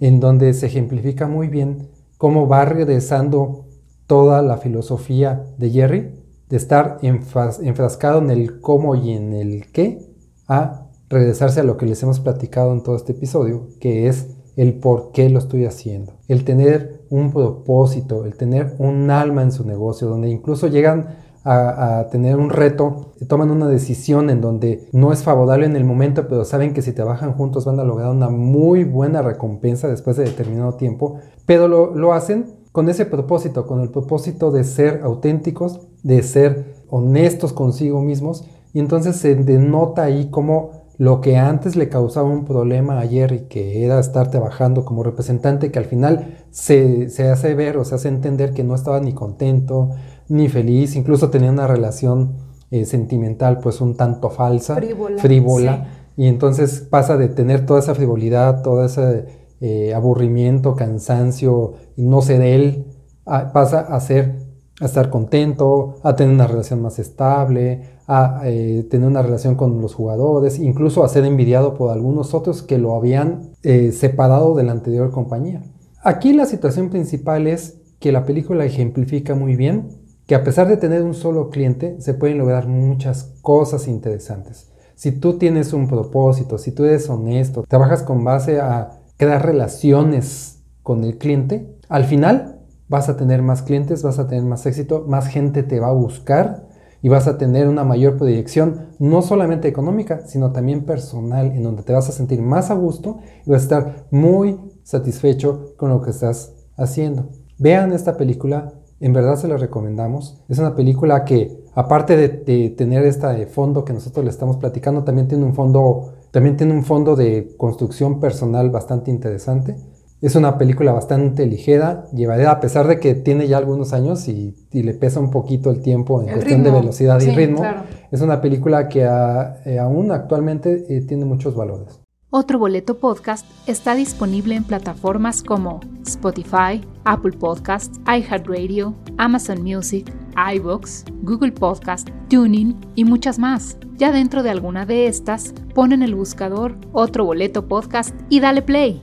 [0.00, 3.69] en donde se ejemplifica muy bien cómo va regresando
[4.10, 6.10] toda la filosofía de Jerry,
[6.48, 10.04] de estar enfrascado en el cómo y en el qué,
[10.48, 14.74] a regresarse a lo que les hemos platicado en todo este episodio, que es el
[14.80, 19.64] por qué lo estoy haciendo, el tener un propósito, el tener un alma en su
[19.64, 25.22] negocio, donde incluso llegan a, tener un reto, toman una decisión en donde no es
[25.22, 28.82] favorable en el momento, pero saben que si trabajan juntos van a lograr una muy
[28.82, 34.50] buena recompensa después de determinado tiempo, pero lo hacen con ese propósito, con el propósito
[34.50, 41.22] de ser auténticos, de ser honestos consigo mismos, y entonces se denota ahí como lo
[41.22, 45.78] que antes le causaba un problema a Jerry, que era estar trabajando como representante, que
[45.78, 49.90] al final se, se, hace ver o se hace entender que no estaba ni contento,
[50.28, 52.34] ni feliz, incluso tenía una relación
[52.70, 56.22] eh, sentimental pues un tanto falsa, frívola, frívola sí.
[56.22, 62.42] y entonces pasa de tener toda esa frivolidad, todo ese eh, aburrimiento, cansancio, no ser
[62.42, 62.86] él,
[63.24, 64.50] pasa a ser
[64.80, 69.80] a estar contento, a tener una relación más estable, a eh, tener una relación con
[69.80, 74.62] los jugadores, incluso a ser envidiado por algunos otros que lo habían eh, separado de
[74.64, 75.62] la anterior compañía.
[76.02, 80.78] Aquí la situación principal es que la película ejemplifica muy bien que a pesar de
[80.78, 84.70] tener un solo cliente, se pueden lograr muchas cosas interesantes.
[84.94, 90.62] Si tú tienes un propósito, si tú eres honesto, trabajas con base a crear relaciones
[90.82, 95.04] con el cliente, al final vas a tener más clientes, vas a tener más éxito,
[95.06, 96.66] más gente te va a buscar
[97.02, 101.82] y vas a tener una mayor proyección, no solamente económica, sino también personal, en donde
[101.82, 106.00] te vas a sentir más a gusto y vas a estar muy satisfecho con lo
[106.00, 107.28] que estás haciendo.
[107.58, 110.42] Vean esta película, en verdad se la recomendamos.
[110.48, 115.04] Es una película que, aparte de, de tener este fondo que nosotros le estamos platicando,
[115.04, 119.76] también tiene un fondo, también tiene un fondo de construcción personal bastante interesante.
[120.20, 124.54] Es una película bastante ligera, llevadera, a pesar de que tiene ya algunos años y,
[124.70, 126.74] y le pesa un poquito el tiempo en el cuestión ritmo.
[126.74, 127.60] de velocidad sí, y ritmo.
[127.60, 127.82] Claro.
[128.10, 131.99] Es una película que a, eh, aún actualmente eh, tiene muchos valores.
[132.32, 140.14] Otro Boleto Podcast está disponible en plataformas como Spotify, Apple Podcasts, iHeartRadio, Amazon Music,
[140.54, 143.78] iBox, Google Podcast, Tuning y muchas más.
[143.96, 148.62] Ya dentro de alguna de estas, pon en el buscador Otro Boleto Podcast y dale
[148.62, 149.02] play.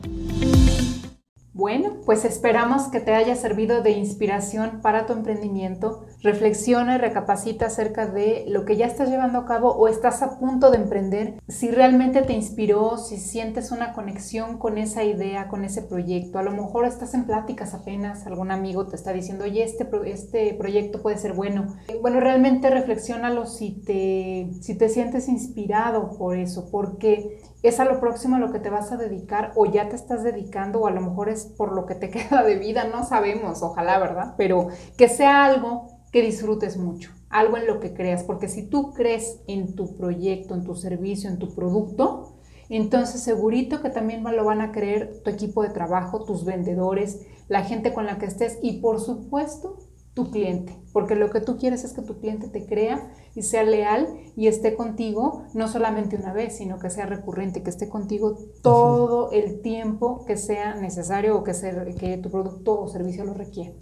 [1.51, 6.05] Bueno, pues esperamos que te haya servido de inspiración para tu emprendimiento.
[6.23, 10.71] Reflexiona recapacita acerca de lo que ya estás llevando a cabo o estás a punto
[10.71, 11.39] de emprender.
[11.47, 16.39] Si realmente te inspiró, si sientes una conexión con esa idea, con ese proyecto.
[16.39, 20.55] A lo mejor estás en pláticas apenas, algún amigo te está diciendo, oye, este, este
[20.55, 21.75] proyecto puede ser bueno.
[22.01, 27.99] Bueno, realmente reflexiónalo si te, si te sientes inspirado por eso, porque es a lo
[27.99, 30.91] próximo a lo que te vas a dedicar o ya te estás dedicando o a
[30.91, 34.33] lo mejor es por lo que te queda de vida, no sabemos, ojalá, ¿verdad?
[34.35, 37.11] Pero que sea algo que disfrutes mucho.
[37.29, 41.29] algo en lo que creas, porque si tú crees en tu proyecto, en tu servicio,
[41.29, 42.37] en tu producto,
[42.69, 47.63] entonces segurito que también lo van a creer tu equipo de trabajo, tus vendedores, la
[47.63, 49.77] gente con la que estés y por supuesto
[50.15, 53.61] tu cliente, porque lo que tú quieres es que tu cliente te crea y sea
[53.61, 58.39] leal y esté contigo no solamente una vez, sino que sea recurrente, que esté contigo
[58.63, 61.53] todo el tiempo que sea necesario o que,
[61.99, 63.73] que tu producto o servicio lo requiera.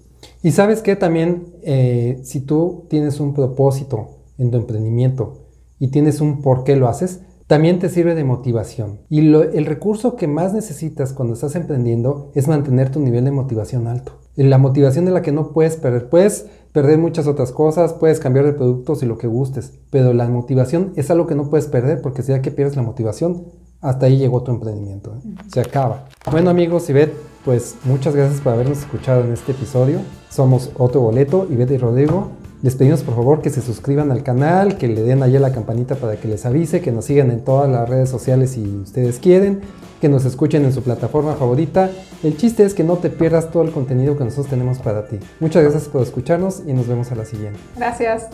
[0.43, 5.45] Y sabes que también eh, si tú tienes un propósito en tu emprendimiento
[5.79, 9.01] y tienes un por qué lo haces, también te sirve de motivación.
[9.09, 13.87] Y el recurso que más necesitas cuando estás emprendiendo es mantener tu nivel de motivación
[13.87, 14.13] alto.
[14.35, 16.09] La motivación de la que no puedes perder.
[16.09, 20.27] Puedes perder muchas otras cosas, puedes cambiar de productos y lo que gustes, pero la
[20.27, 23.45] motivación es algo que no puedes perder porque si ya que pierdes la motivación,
[23.79, 25.15] hasta ahí llegó tu emprendimiento.
[25.15, 25.35] ¿eh?
[25.53, 26.05] Se acaba.
[26.29, 27.15] Bueno amigos, Ivette,
[27.45, 29.99] pues muchas gracias por habernos escuchado en este episodio.
[30.29, 32.31] Somos Otro Boleto, y Rodrigo.
[32.63, 35.95] Les pedimos por favor que se suscriban al canal, que le den allá la campanita
[35.95, 39.61] para que les avise, que nos sigan en todas las redes sociales si ustedes quieren,
[40.01, 41.91] que nos escuchen en su plataforma favorita.
[42.23, 45.19] El chiste es que no te pierdas todo el contenido que nosotros tenemos para ti.
[45.39, 47.59] Muchas gracias por escucharnos y nos vemos a la siguiente.
[47.77, 48.29] Gracias.